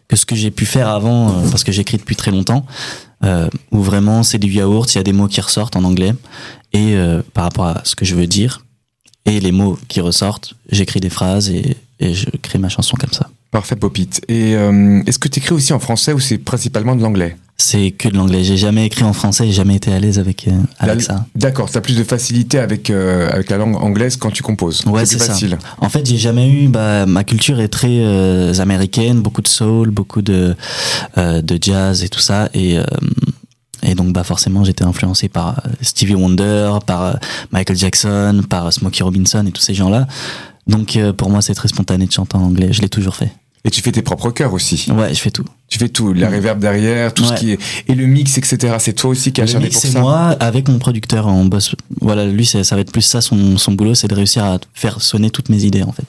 [0.07, 2.65] que ce que j'ai pu faire avant, euh, parce que j'écris depuis très longtemps,
[3.23, 6.13] euh, où vraiment c'est du yaourt, il y a des mots qui ressortent en anglais,
[6.73, 8.65] et euh, par rapport à ce que je veux dire,
[9.25, 13.11] et les mots qui ressortent, j'écris des phrases et, et je crée ma chanson comme
[13.11, 13.29] ça.
[13.51, 14.09] Parfait, Popit.
[14.27, 17.35] Et euh, est-ce que t'écris aussi en français ou c'est principalement de l'anglais?
[17.59, 18.43] C'est que de l'anglais.
[18.43, 21.25] J'ai jamais écrit en français, j'ai jamais été à l'aise avec, euh, avec La- ça.
[21.35, 24.85] D'accord, t'as plus de facilité avec, euh, avec la langue anglaise quand tu composes.
[24.85, 25.25] Ouais, c'est ça.
[25.33, 25.57] facile.
[25.79, 26.67] En fait, j'ai jamais eu.
[26.67, 30.55] Bah, ma culture est très euh, américaine, beaucoup de soul, beaucoup de
[31.17, 32.83] euh, de jazz et tout ça, et euh,
[33.83, 37.17] et donc bah forcément j'étais influencé par Stevie Wonder, par
[37.51, 40.07] Michael Jackson, par Smokey Robinson et tous ces gens-là.
[40.67, 42.69] Donc euh, pour moi c'est très spontané de chanter en anglais.
[42.71, 43.31] Je l'ai toujours fait.
[43.65, 44.91] Et tu fais tes propres chœurs aussi.
[44.91, 45.45] Ouais, je fais tout.
[45.69, 47.29] Tu fais tout, la reverb derrière, tout Ouais.
[47.29, 47.59] ce qui est
[47.89, 48.75] et le mix, etc.
[48.79, 49.99] C'est toi aussi qui as chargé pour c'est ça.
[49.99, 51.75] moi avec mon producteur en boss.
[51.99, 54.59] Voilà, lui, c'est- ça va être plus ça son, son boulot, c'est de réussir à
[54.73, 56.05] faire sonner toutes mes idées en fait.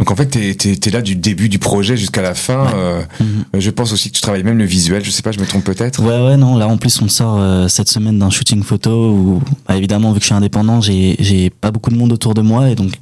[0.00, 2.66] Donc en fait, t'es t'es- t'es là du début du projet jusqu'à la fin.
[2.74, 3.60] euh, Mhm.
[3.60, 5.04] Je pense aussi que tu travailles même le visuel.
[5.04, 6.02] Je sais pas, je me trompe peut-être.
[6.02, 6.56] Ouais, ouais, non.
[6.56, 10.18] Là, en plus, on sort euh, cette semaine d'un shooting photo où, bah, évidemment, vu
[10.18, 12.92] que je suis indépendant, j'ai j'ai pas beaucoup de monde autour de moi et donc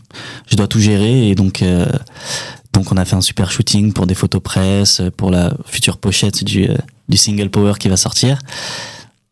[0.51, 1.29] je dois tout gérer.
[1.31, 1.87] Et donc, euh,
[2.73, 6.45] donc on a fait un super shooting pour des photos presse, pour la future pochette
[6.45, 6.77] du, euh,
[7.09, 8.39] du single Power qui va sortir.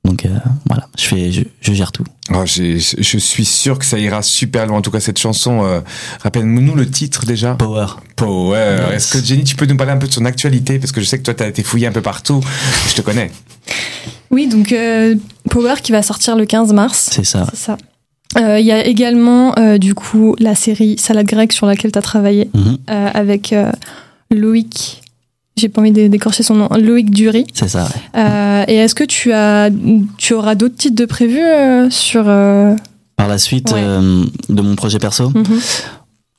[0.05, 0.30] Donc euh,
[0.66, 2.05] voilà, je fais, je, je gère tout.
[2.32, 4.78] Oh, je suis sûr que ça ira super loin.
[4.78, 5.80] En tout cas, cette chanson, euh,
[6.22, 7.55] rappelle-nous le titre déjà.
[7.55, 7.86] Power.
[8.16, 8.78] Power.
[8.91, 8.95] Yes.
[8.95, 10.78] Est-ce que Jenny, tu peux nous parler un peu de son actualité?
[10.78, 12.41] Parce que je sais que toi, t'as été fouillé un peu partout.
[12.88, 13.30] Je te connais.
[14.30, 15.16] Oui, donc euh,
[15.51, 17.11] Power qui va sortir le 15 mars.
[17.12, 17.47] C'est ça.
[17.51, 17.76] C'est ça.
[18.39, 21.99] Euh, Il y a également euh, du coup la série Salade grecque sur laquelle tu
[21.99, 22.78] as travaillé Mhm.
[22.91, 23.55] euh, avec
[24.31, 25.03] Loïc.
[25.57, 26.68] J'ai pas envie d'é- d'écorcher son nom.
[26.78, 27.45] Loïc Dury.
[27.53, 27.89] C'est ça.
[28.14, 28.64] ouais.
[28.68, 29.68] Et est-ce que tu as,
[30.16, 33.83] tu auras d'autres titres de prévus sur Par la suite Ouais.
[34.49, 35.31] de mon projet perso.
[35.31, 35.45] mhm.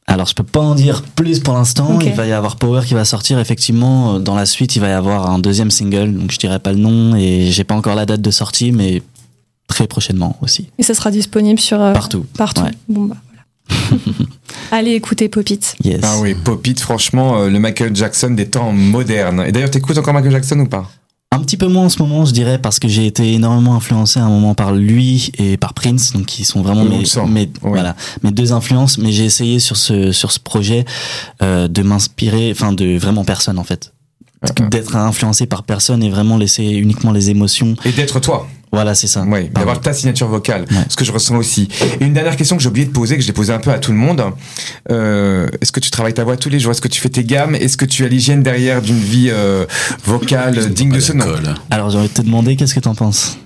[0.08, 2.00] Alors, je peux pas en dire plus pour l'instant.
[2.02, 3.39] Il va y avoir Power qui va sortir.
[3.39, 6.14] Effectivement, dans la suite, il va y avoir un deuxième single.
[6.14, 9.02] Donc, je dirais pas le nom et j'ai pas encore la date de sortie, mais
[9.72, 10.67] très prochainement aussi.
[10.78, 12.26] Et ça sera disponible sur euh, Partout.
[12.38, 12.61] Partout.
[12.61, 12.72] Ouais.
[12.89, 14.03] Bon bah voilà.
[14.72, 15.61] Allez écouter Popit.
[15.84, 16.01] Yes.
[16.03, 19.43] Ah oui, Pop It, franchement, euh, le Michael Jackson des temps modernes.
[19.47, 20.89] Et d'ailleurs, t'écoutes encore Michael Jackson ou pas?
[21.34, 24.19] Un petit peu moins en ce moment, je dirais, parce que j'ai été énormément influencé
[24.19, 26.86] à un moment par lui et par Prince, donc qui sont vraiment
[27.61, 28.97] voilà, mes deux influences.
[28.97, 30.84] Mais j'ai essayé sur ce, sur ce projet
[31.41, 33.93] euh, de m'inspirer, enfin de vraiment personne en fait.
[34.72, 37.76] D'être influencé par personne et vraiment laisser uniquement les émotions.
[37.86, 38.48] Et d'être toi.
[38.72, 39.24] Voilà, c'est ça.
[39.28, 41.68] Oui, d'avoir ta signature vocale, ce que je ressens aussi.
[42.00, 43.78] Et une dernière question que j'ai oublié de poser, que j'ai posée un peu à
[43.80, 44.24] tout le monde.
[44.89, 46.72] Euh, Est-ce que tu travailles ta voix tous les jours?
[46.72, 47.54] Est-ce que tu fais tes gammes?
[47.54, 49.66] Est-ce que tu as l'hygiène derrière d'une vie euh,
[50.06, 51.26] vocale digne de ce nom?
[51.70, 53.38] Alors j'ai envie de te demander, qu'est-ce que t'en penses?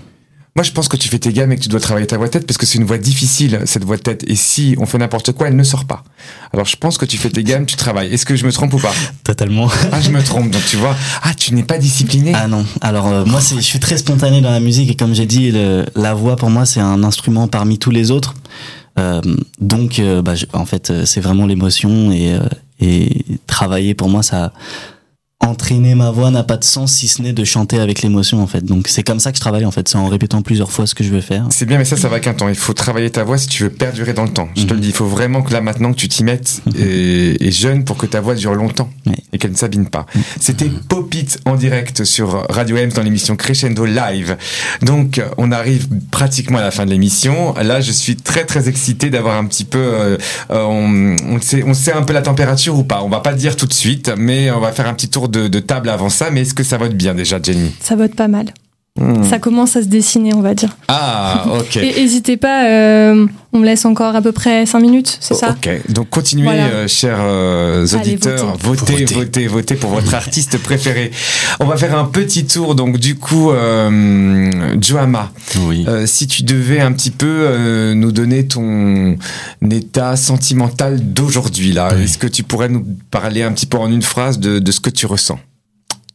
[0.58, 2.28] Moi, je pense que tu fais tes gammes et que tu dois travailler ta voix
[2.28, 4.24] de tête parce que c'est une voix difficile, cette voix de tête.
[4.26, 6.06] Et si on fait n'importe quoi, elle ne sort pas.
[6.54, 8.14] Alors, je pense que tu fais tes gammes, tu travailles.
[8.14, 8.94] Est-ce que je me trompe ou pas?
[9.26, 9.68] Totalement.
[9.92, 10.50] Ah, je me trompe.
[10.52, 12.32] Donc, tu vois, ah, tu n'es pas discipliné.
[12.34, 12.66] Ah non.
[12.80, 15.86] Alors euh, moi, je suis très spontané dans la musique et comme j'ai dit, le-
[15.94, 18.34] la voix pour moi c'est un instrument parmi tous les autres.
[18.98, 19.20] Euh,
[19.60, 22.40] donc, euh, bah, je- en fait, euh, c'est vraiment l'émotion et, euh,
[22.80, 24.54] et travailler pour moi, ça
[25.46, 28.48] entraîner ma voix n'a pas de sens si ce n'est de chanter avec l'émotion en
[28.48, 28.64] fait.
[28.64, 30.96] Donc c'est comme ça que je travaille en fait, c'est en répétant plusieurs fois ce
[30.96, 31.46] que je veux faire.
[31.50, 32.50] C'est bien, mais ça, ça va qu'un temps.
[32.50, 34.50] Il faut travailler ta voix si tu veux perdurer dans le temps.
[34.56, 37.46] Je te le dis, il faut vraiment que là, maintenant, que tu t'y mettes et,
[37.46, 38.90] et jeune pour que ta voix dure longtemps
[39.34, 40.06] et qu'elle ne s'abîme pas.
[40.40, 44.38] C'était Popit en direct sur Radio M dans l'émission Crescendo Live.
[44.82, 47.54] Donc, on arrive pratiquement à la fin de l'émission.
[47.56, 50.18] Là, je suis très, très excité d'avoir un petit peu, euh,
[50.52, 53.02] euh, on, on sait, on sait un peu la température ou pas.
[53.04, 55.30] On va pas le dire tout de suite, mais on va faire un petit tour
[55.30, 56.32] de, de table avant ça.
[56.32, 57.76] Mais est-ce que ça vote bien déjà, Jenny?
[57.80, 58.48] Ça vote pas mal.
[58.98, 59.26] Hmm.
[59.26, 60.70] Ça commence à se dessiner, on va dire.
[60.88, 61.76] Ah, ok.
[61.78, 65.50] Et n'hésitez pas, euh, on me laisse encore à peu près 5 minutes, c'est ça?
[65.50, 66.64] Ok, donc continuez, Voilà.
[66.68, 71.12] euh, chers euh, Allez, auditeurs, votez, votez, votez, pour votre artiste préféré.
[71.60, 76.80] On va faire un petit tour, donc du coup, euh, Joama, euh, si tu devais
[76.80, 79.18] un petit peu euh, nous donner ton
[79.70, 84.02] état sentimental d'aujourd'hui, là, est-ce que tu pourrais nous parler un petit peu en une
[84.02, 85.38] phrase de, de ce que tu ressens?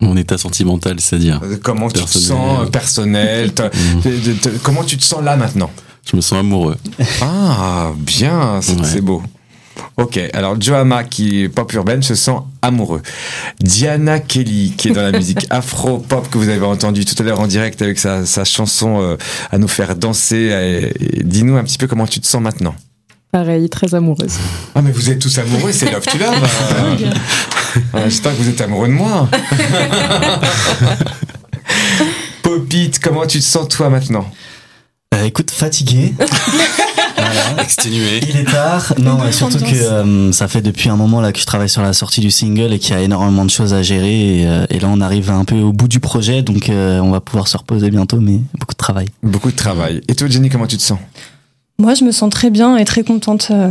[0.00, 2.28] Mon état sentimental, c'est-à-dire Euh, Comment tu te Personnel.
[2.28, 5.70] sens, euh, personnel, de- comment tu te sens là maintenant?
[6.10, 6.76] Je me sens amoureux.
[7.20, 9.22] Ah, bien, c'est beau.
[9.96, 13.02] Ok, alors Joama, qui est pop urbaine, se sent amoureux.
[13.60, 17.40] Diana Kelly, qui est dans la musique afro-pop que vous avez entendu tout à l'heure
[17.40, 19.16] en direct avec sa, sa chanson euh,
[19.50, 20.92] à nous faire danser.
[21.22, 22.74] Dis-nous un petit peu comment tu te sens maintenant.
[23.32, 24.34] Pareil, très amoureuse.
[24.74, 27.14] Ah, mais vous êtes tous amoureux, c'est Love to Love.
[27.92, 29.28] Ah, J'espère que vous êtes amoureux de moi.
[32.42, 34.26] Popit, comment tu te sens toi maintenant?
[35.14, 36.14] Euh, écoute, fatigué.
[37.58, 38.20] Exténué.
[38.28, 38.94] Il est tard.
[38.98, 41.82] Non, et surtout que euh, ça fait depuis un moment là que je travaille sur
[41.82, 44.40] la sortie du single et qu'il y a énormément de choses à gérer.
[44.40, 47.10] Et, euh, et là, on arrive un peu au bout du projet, donc euh, on
[47.10, 49.06] va pouvoir se reposer bientôt, mais beaucoup de travail.
[49.22, 50.00] Beaucoup de travail.
[50.08, 50.98] Et toi, Jenny, comment tu te sens?
[51.80, 53.48] Moi, je me sens très bien et très contente.
[53.50, 53.70] euh,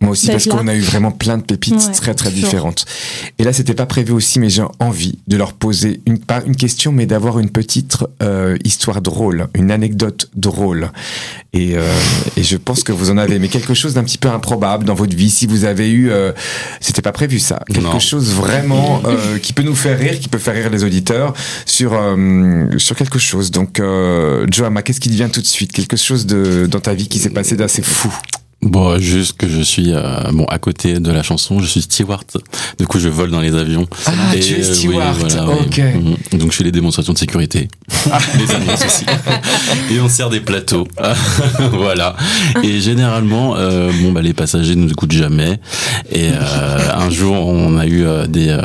[0.00, 2.84] Moi aussi, parce qu'on a eu vraiment plein de pépites Ouais, très très différentes.
[3.40, 6.54] Et là, c'était pas prévu aussi, mais j'ai envie de leur poser une pas une
[6.54, 10.92] question, mais d'avoir une petite euh, histoire drôle, une anecdote drôle.
[11.52, 11.82] Et, euh,
[12.36, 14.94] et je pense que vous en avez, mais quelque chose d'un petit peu improbable dans
[14.94, 15.30] votre vie.
[15.30, 16.30] Si vous avez eu, euh,
[16.80, 17.98] c'était pas prévu ça, quelque Non.
[17.98, 21.34] chose vraiment euh, qui peut nous faire rire, qui peut faire rire les auditeurs
[21.66, 23.50] sur euh, sur quelque chose.
[23.50, 25.72] Donc, euh, Joama, qu'est-ce qui te vient tout de suite?
[25.72, 28.12] Quelque chose de dans ta vie qui s'est passé d'assez fou
[28.60, 32.24] Bon, juste que je suis euh, bon à côté de la chanson, je suis steward.
[32.76, 33.86] Du coup, je vole dans les avions.
[34.04, 35.16] Ah, tu es euh, oui, steward.
[35.16, 35.56] voilà, oui.
[35.64, 35.78] ok.
[35.78, 36.38] Mhm.
[36.40, 37.68] Donc, je fais les démonstrations de sécurité,
[38.38, 39.06] les annonces aussi,
[39.92, 40.88] et on sert des plateaux.
[41.72, 42.16] voilà.
[42.64, 45.60] Et généralement, euh, bon bah les passagers ne nous écoutent jamais.
[46.10, 48.58] Et un jour, on a eu des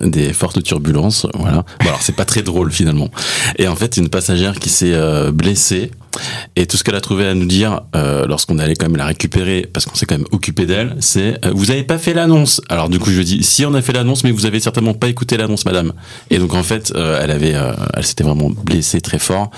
[0.00, 1.26] des fortes turbulences.
[1.34, 1.64] Voilà.
[1.80, 3.10] Bon, alors c'est pas très drôle finalement.
[3.58, 4.96] Et en fait, une passagère qui s'est
[5.32, 5.90] blessée.
[6.56, 9.06] Et tout ce qu'elle a trouvé à nous dire euh, lorsqu'on allait quand même la
[9.06, 12.60] récupérer, parce qu'on s'est quand même occupé d'elle, c'est euh, vous avez pas fait l'annonce.
[12.68, 14.94] Alors du coup je lui dis si on a fait l'annonce, mais vous avez certainement
[14.94, 15.92] pas écouté l'annonce, madame.
[16.30, 19.50] Et donc en fait euh, elle avait, euh, elle s'était vraiment blessée très fort.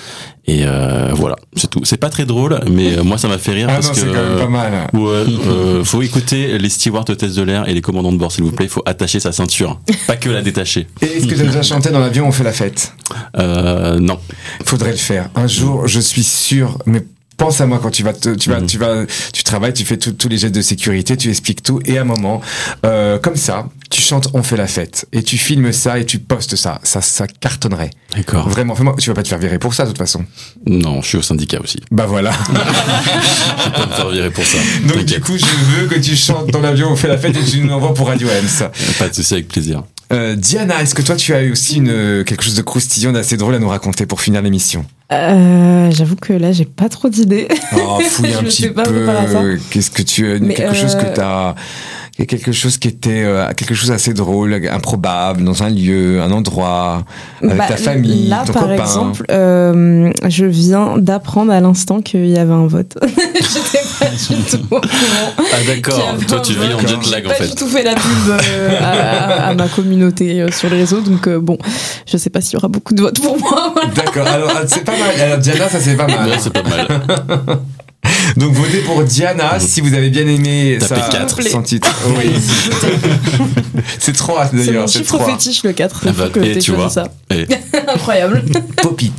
[0.50, 1.84] Et euh, voilà, c'est tout.
[1.84, 4.00] C'est pas très drôle, mais euh, moi ça m'a fait rire Ah parce non, que
[4.00, 4.72] c'est quand même pas mal.
[4.94, 8.42] Ouais, euh, faut écouter les stewards hôtesses de l'air et les commandants de bord s'il
[8.42, 8.66] vous plaît.
[8.66, 9.78] Il faut attacher sa ceinture,
[10.08, 10.88] pas que la détacher.
[11.02, 12.92] Et est-ce que tu as déjà chanté dans l'avion On fait la fête?
[13.38, 14.18] Euh, non.
[14.64, 15.30] Faudrait le faire.
[15.36, 17.04] Un jour, je suis sûr, mais
[17.40, 19.96] pense à moi quand tu vas, te- tu vas, tu vas, tu travailles, tu fais
[19.96, 22.40] tous les gestes de sécurité, tu expliques tout, et à un moment,
[22.84, 26.18] euh, comme ça, tu chantes On fait la fête, et tu filmes ça et tu
[26.18, 27.90] postes ça, ça, ça cartonnerait.
[28.14, 28.48] D'accord.
[28.48, 30.24] Vraiment, fais-moi, tu vas pas te faire virer pour ça de toute façon.
[30.66, 31.80] Non, je suis au syndicat aussi.
[31.90, 32.32] Bah voilà.
[32.50, 34.58] Je vais pas me faire virer pour ça.
[34.86, 37.44] Donc du coup, je veux que tu chantes dans l'avion On fait la fête et
[37.44, 38.68] tu nous l'envoies pour Radio Ems.
[38.98, 39.82] Pas de souci, avec plaisir.
[40.12, 43.36] Euh, Diana, est-ce que toi tu as eu aussi une, quelque chose de croustillant, d'assez
[43.36, 47.46] drôle à nous raconter pour finir l'émission Euh, J'avoue que là, j'ai pas trop d'idées.
[47.76, 49.58] Oh, fouille un petit peu.
[49.70, 51.14] Qu'est-ce que tu as quelque chose que
[52.26, 57.04] quelque chose qui était euh, quelque chose d'assez drôle, improbable dans un lieu, un endroit
[57.42, 58.74] avec Bah, ta famille, Là, ton par copain.
[58.76, 62.98] exemple, euh, je viens d'apprendre à l'instant qu'il y avait un vote.
[63.04, 64.80] J'étais pas du tout au courant.
[65.52, 67.48] Ah d'accord, toi tu vis en jet lag en J'ai pas fait.
[67.48, 68.78] du tout fait la pub euh,
[69.48, 71.58] à, ma communauté euh, sur les réseaux, donc euh, bon,
[72.06, 73.72] je sais pas s'il y aura beaucoup de votes pour moi.
[73.74, 73.88] voilà.
[73.94, 74.26] D'accord.
[74.26, 75.20] Alors c'est pas mal.
[75.20, 76.28] Alors Diana, ça c'est pas mal.
[76.28, 76.86] Ouais, c'est pas mal.
[78.36, 81.42] Donc votez pour Diana si vous avez bien aimé Tapez sa- quatre.
[81.42, 81.88] son titre.
[82.18, 82.32] Oui.
[83.98, 84.88] c'est trop hâte C'est mon d'ailleurs.
[84.88, 85.32] C'est chiffre trop hâte.
[85.42, 86.04] fétiche, le 4.
[86.06, 86.88] Ah bah, que et tu vois.
[86.90, 87.08] ça.
[87.30, 87.46] Et
[87.94, 88.44] Incroyable.
[88.82, 89.12] Popit.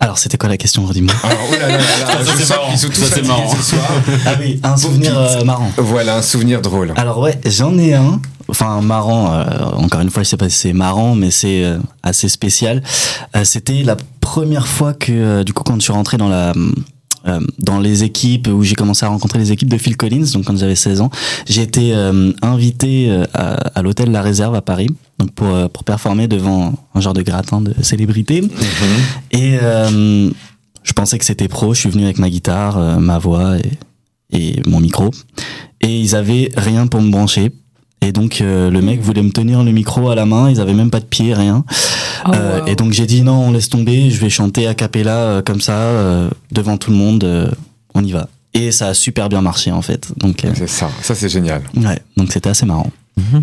[0.00, 2.76] Alors, c'était quoi la question, redis-moi Alors, oh là là là là, Ça, c'est marrant.
[2.76, 3.54] sont tous Ça, marrant.
[3.56, 3.82] ce soir.
[4.26, 5.72] Ah oui, un souvenir euh, marrant.
[5.76, 6.92] Voilà un souvenir drôle.
[6.96, 8.20] Alors ouais, j'en ai un.
[8.48, 9.34] Enfin marrant.
[9.34, 9.44] euh,
[9.74, 12.82] encore une fois, je sais pas si c'est marrant, mais c'est euh, assez spécial.
[13.36, 16.52] Euh, C'était la première fois que, euh, du coup, quand je suis rentré dans la
[17.28, 20.44] euh, dans les équipes où j'ai commencé à rencontrer les équipes de Phil Collins, donc
[20.44, 21.10] quand j'avais 16 ans,
[21.46, 25.84] j'ai été euh, invité euh, à, à l'hôtel La Réserve à Paris, donc pour pour
[25.84, 28.42] performer devant un genre de gratin de célébrité.
[29.32, 30.30] Et euh,
[30.82, 31.74] je pensais que c'était pro.
[31.74, 33.70] Je suis venu avec ma guitare, ma voix et,
[34.30, 35.10] et mon micro.
[35.80, 37.52] Et ils avaient rien pour me brancher.
[38.00, 40.50] Et donc le mec voulait me tenir le micro à la main.
[40.50, 41.64] Ils avaient même pas de pied, rien.
[42.26, 44.10] Oh, Euh, Et donc j'ai dit non, on laisse tomber.
[44.10, 47.24] Je vais chanter a cappella euh, comme ça euh, devant tout le monde.
[47.24, 47.50] euh,
[47.94, 48.28] on y va.
[48.54, 50.08] Et ça a super bien marché en fait.
[50.16, 50.90] Donc euh, C'est ça.
[51.02, 51.62] Ça c'est génial.
[51.76, 52.90] ouais, donc c'était assez marrant.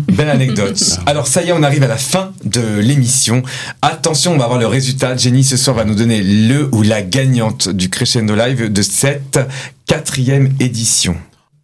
[0.08, 1.00] Belle anecdote.
[1.04, 3.42] Alors ça y est, on arrive à la fin de l'émission.
[3.82, 5.14] Attention, on va voir le résultat.
[5.18, 9.38] Jenny ce soir va nous donner le ou la gagnante du Crescendo Live de cette
[9.86, 11.14] quatrième édition.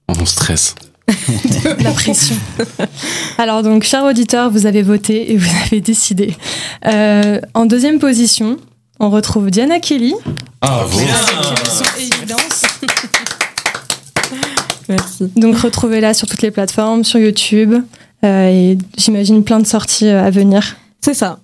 [0.08, 0.74] on stresse.
[1.80, 2.36] La pression.
[3.38, 6.36] Alors donc, chers auditeurs, vous avez voté et vous avez décidé.
[6.86, 8.56] Euh, en deuxième position,
[9.00, 10.14] on retrouve Diana Kelly.
[10.60, 10.84] Ah,
[11.98, 12.62] évidence.
[14.88, 15.32] Merci.
[15.36, 17.74] Donc retrouvez-la sur toutes les plateformes, sur YouTube.
[18.24, 20.76] euh, et j'imagine plein de sorties euh, à venir.
[21.00, 21.38] C'est ça.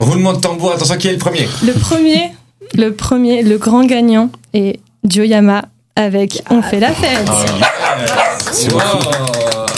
[0.00, 1.46] Roulement de tambour, attention, qui est le premier?
[1.64, 2.30] Le premier,
[2.74, 5.66] le premier, le grand gagnant est Joyama
[5.96, 7.28] avec On fait la fête.
[8.72, 9.71] Wow.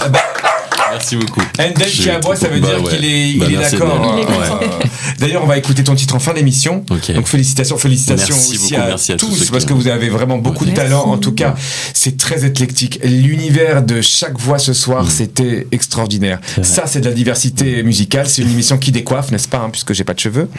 [0.90, 1.40] Merci beaucoup.
[1.58, 2.90] Endel qui aboie, ça veut Bah dire ouais.
[2.90, 4.00] qu'il est, Bah il est d'accord.
[4.02, 4.60] Hein.
[5.18, 6.84] D'ailleurs, on va écouter ton titre en fin d'émission.
[6.88, 10.08] Donc félicitations, félicitations Merci aussi beaucoup, à merci à tous tous parce que vous avez
[10.08, 10.84] vraiment beaucoup de Merci.
[10.84, 11.04] talent.
[11.06, 11.54] En tout cas,
[11.94, 13.00] c'est très éclectique.
[13.02, 16.38] L'univers de chaque voix ce soir, c'était extraordinaire.
[16.38, 16.42] Mm.
[16.46, 16.70] C'est vrai.
[16.70, 18.26] Ça, c'est de la diversité musicale.
[18.28, 20.48] C'est une émission qui décoiffe, n'est-ce pas, hein, puisque j'ai pas de cheveux.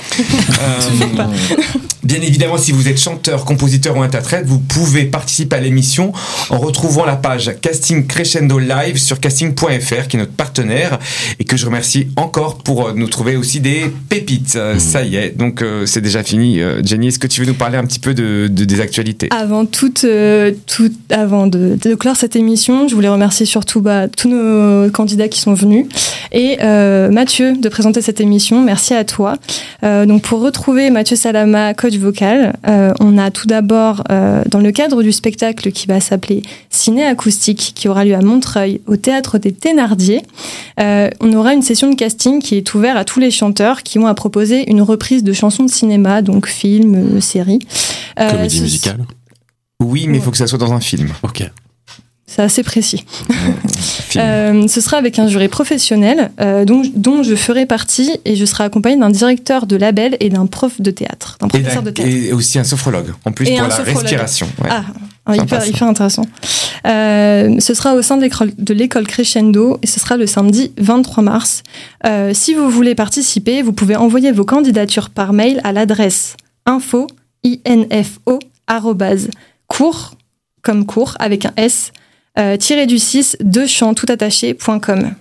[0.61, 1.25] Euh,
[2.03, 6.13] Bien évidemment, si vous êtes chanteur, compositeur ou interprète, vous pouvez participer à l'émission
[6.51, 10.99] en retrouvant la page Casting Crescendo Live sur casting.fr, qui est notre partenaire,
[11.39, 14.55] et que je remercie encore pour euh, nous trouver aussi des pépites.
[14.55, 16.59] Euh, Ça y est, donc euh, c'est déjà fini.
[16.83, 19.27] Jenny, est-ce que tu veux nous parler un petit peu de, de- des actualités?
[19.31, 24.07] Avant toute, euh, tout, avant de, de clore cette émission, je voulais remercier surtout bah,
[24.07, 25.85] tous nos candidats qui sont venus
[26.31, 28.61] et euh, Mathieu de présenter cette émission.
[28.63, 29.35] Merci à toi.
[29.83, 32.55] Donc pour retrouver Mathieu Salama, coach vocal,
[32.99, 34.03] on a tout d'abord
[34.49, 38.81] dans le cadre du spectacle qui va s'appeler Ciné acoustique, qui aura lieu à Montreuil
[38.87, 39.94] au théâtre des Thénardier.
[40.79, 43.99] Euh, on aura une session de casting qui est ouverte à tous les chanteurs qui
[43.99, 47.59] ont à proposer une reprise de chansons de cinéma, donc films, euh, séries.
[48.19, 49.05] Euh, Comédie musicale.
[49.81, 51.09] Oui, mais il faut que ça soit dans un film.
[51.23, 51.43] Ok.
[52.27, 53.05] C'est assez précis.
[54.17, 58.45] Euh, ce sera avec un jury professionnel euh, dont, dont je ferai partie et je
[58.45, 61.89] serai accompagnée d'un directeur de label et d'un prof de théâtre, d'un Et, professeur de
[61.89, 62.09] théâtre.
[62.09, 63.11] et aussi un sophrologue.
[63.25, 64.03] En plus Et pour la sophrologue.
[64.03, 64.47] respiration.
[64.63, 64.69] ouais.
[65.25, 65.67] Ah, hyper, ça.
[65.67, 66.25] hyper intéressant.
[66.87, 68.21] Euh, ce sera au sein de
[68.73, 71.61] l'école- Crescendo et ce sera le samedi 23 mars.
[72.31, 77.07] Si vous voulez participer, vous pouvez envoyer vos candidatures par mail à l'adresse info,
[77.91, 78.39] info,
[79.67, 80.11] cours,
[80.61, 81.91] comme cours, avec un S,
[82.59, 85.15] tiré du 6, de chant tout attaché.com.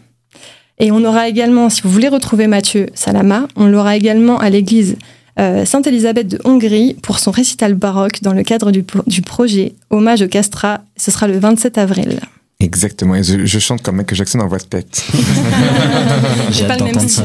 [0.79, 4.97] Et on aura également, si vous voulez retrouver Mathieu Salama, on l'aura également à l'église
[5.39, 10.23] euh, Sainte-Élisabeth de Hongrie pour son récital baroque dans le cadre du, du projet Hommage
[10.23, 10.81] au Castra.
[10.97, 12.21] Ce sera le 27 avril.
[12.65, 13.15] Exactement.
[13.15, 15.05] Et je, je chante comme Michael Jackson en voix de tête.
[16.51, 17.25] J'ai hâte le même d'entendre ça.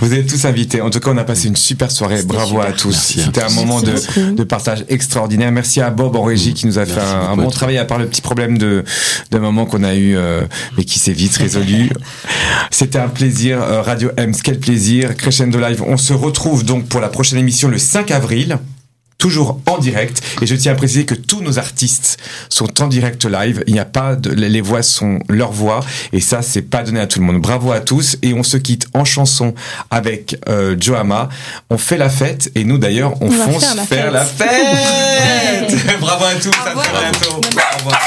[0.00, 0.80] Vous êtes tous invités.
[0.80, 2.22] En tout cas, on a passé une super soirée.
[2.22, 2.94] Bravo à tous.
[2.94, 5.50] C'était un moment de, partage extraordinaire.
[5.50, 8.06] Merci à Bob en régie qui nous a fait un, bon travail à part le
[8.06, 8.84] petit problème de,
[9.32, 10.42] de moment qu'on a eu, euh,
[10.76, 11.90] mais qui s'est vite résolu.
[12.70, 13.60] C'était un plaisir.
[13.60, 15.16] euh, Radio Ems, quel plaisir.
[15.16, 15.82] Crescendo Live.
[15.84, 18.58] On se retrouve donc pour la prochaine émission le 5 avril.
[19.18, 20.20] Toujours en direct.
[20.42, 23.62] Et je tiens à préciser que tous nos artistes sont en direct live.
[23.66, 25.80] Il n'y a pas de, les voix sont leurs voix.
[26.12, 27.40] Et ça, c'est pas donné à tout le monde.
[27.40, 28.16] Bravo à tous.
[28.22, 29.54] Et on se quitte en chanson
[29.90, 31.28] avec euh, Joama.
[31.70, 32.50] On fait la fête.
[32.54, 35.72] Et nous, d'ailleurs, on, fonce faire la faire fête.
[35.72, 35.98] la fête.
[36.00, 36.50] Bravo à tous.
[36.64, 36.86] à revoir.
[36.86, 37.34] très bientôt.
[37.34, 38.00] Au revoir.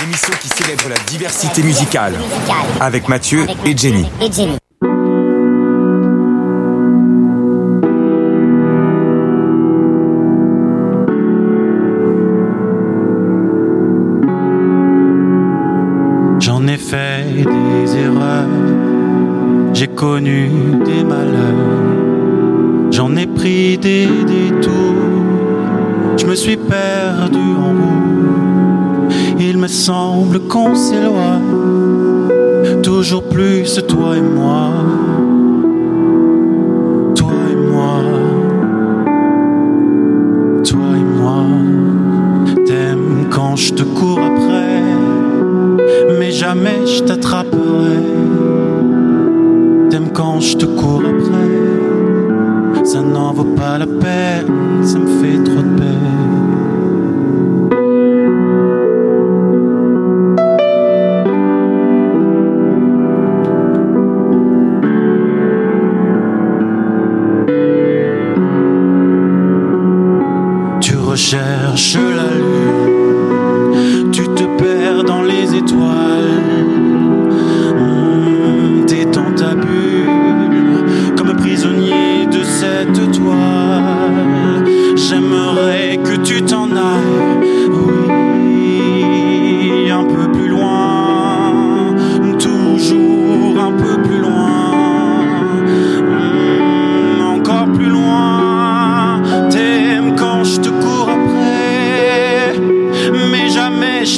[0.00, 2.14] L'émission qui célèbre la diversité musicale
[2.80, 4.06] avec Mathieu et Jenny.
[4.20, 4.58] Et Jenny.
[19.84, 20.48] J'ai connu
[20.86, 25.26] des malheurs, j'en ai pris des détours,
[26.16, 29.12] je me suis perdu en route.
[29.38, 34.70] Il me semble qu'on s'éloigne, toujours plus toi et moi,
[37.14, 38.00] toi et moi,
[40.64, 41.44] toi et moi.
[42.64, 44.80] T'aimes quand je te cours après
[46.18, 48.13] mais jamais je t'attraperai.
[49.94, 55.40] T'aimes quand je te cours après, ça n'en vaut pas la peine, ça me fait
[55.44, 56.33] trop de peine.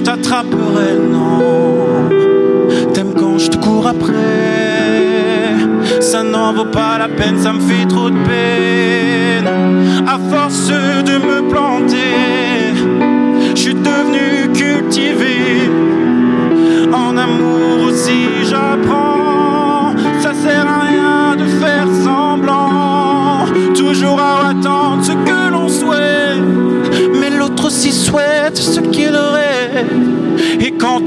[0.06, 1.42] T'attraperai, non.
[2.94, 4.12] T'aimes quand je te cours après,
[6.00, 8.65] ça n'en vaut pas la peine, ça me fait trop de peine.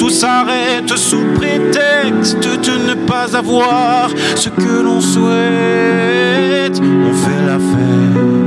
[0.09, 8.38] S'arrête sous prétexte de ne pas avoir ce que l'on souhaite, on fait la fête.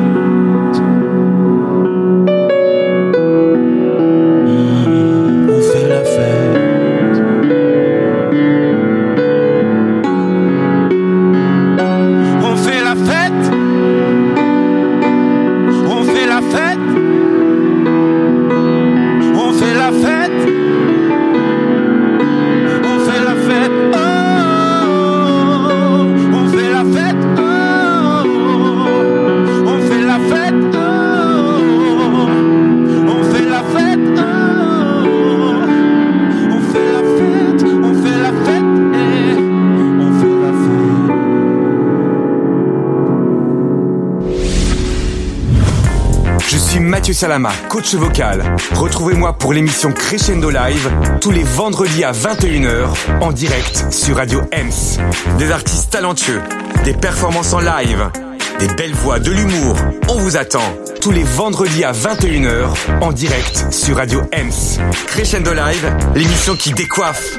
[47.22, 48.42] Salama, coach vocal.
[48.74, 52.88] Retrouvez-moi pour l'émission Crescendo Live tous les vendredis à 21h
[53.20, 54.98] en direct sur Radio Ems.
[55.38, 56.42] Des artistes talentueux,
[56.82, 58.10] des performances en live,
[58.58, 59.76] des belles voix, de l'humour.
[60.08, 60.74] On vous attend.
[61.00, 64.80] tous les vendredis à 21h en direct sur Radio Ems.
[65.06, 67.38] Crescendo Live, l'émission qui décoiffe.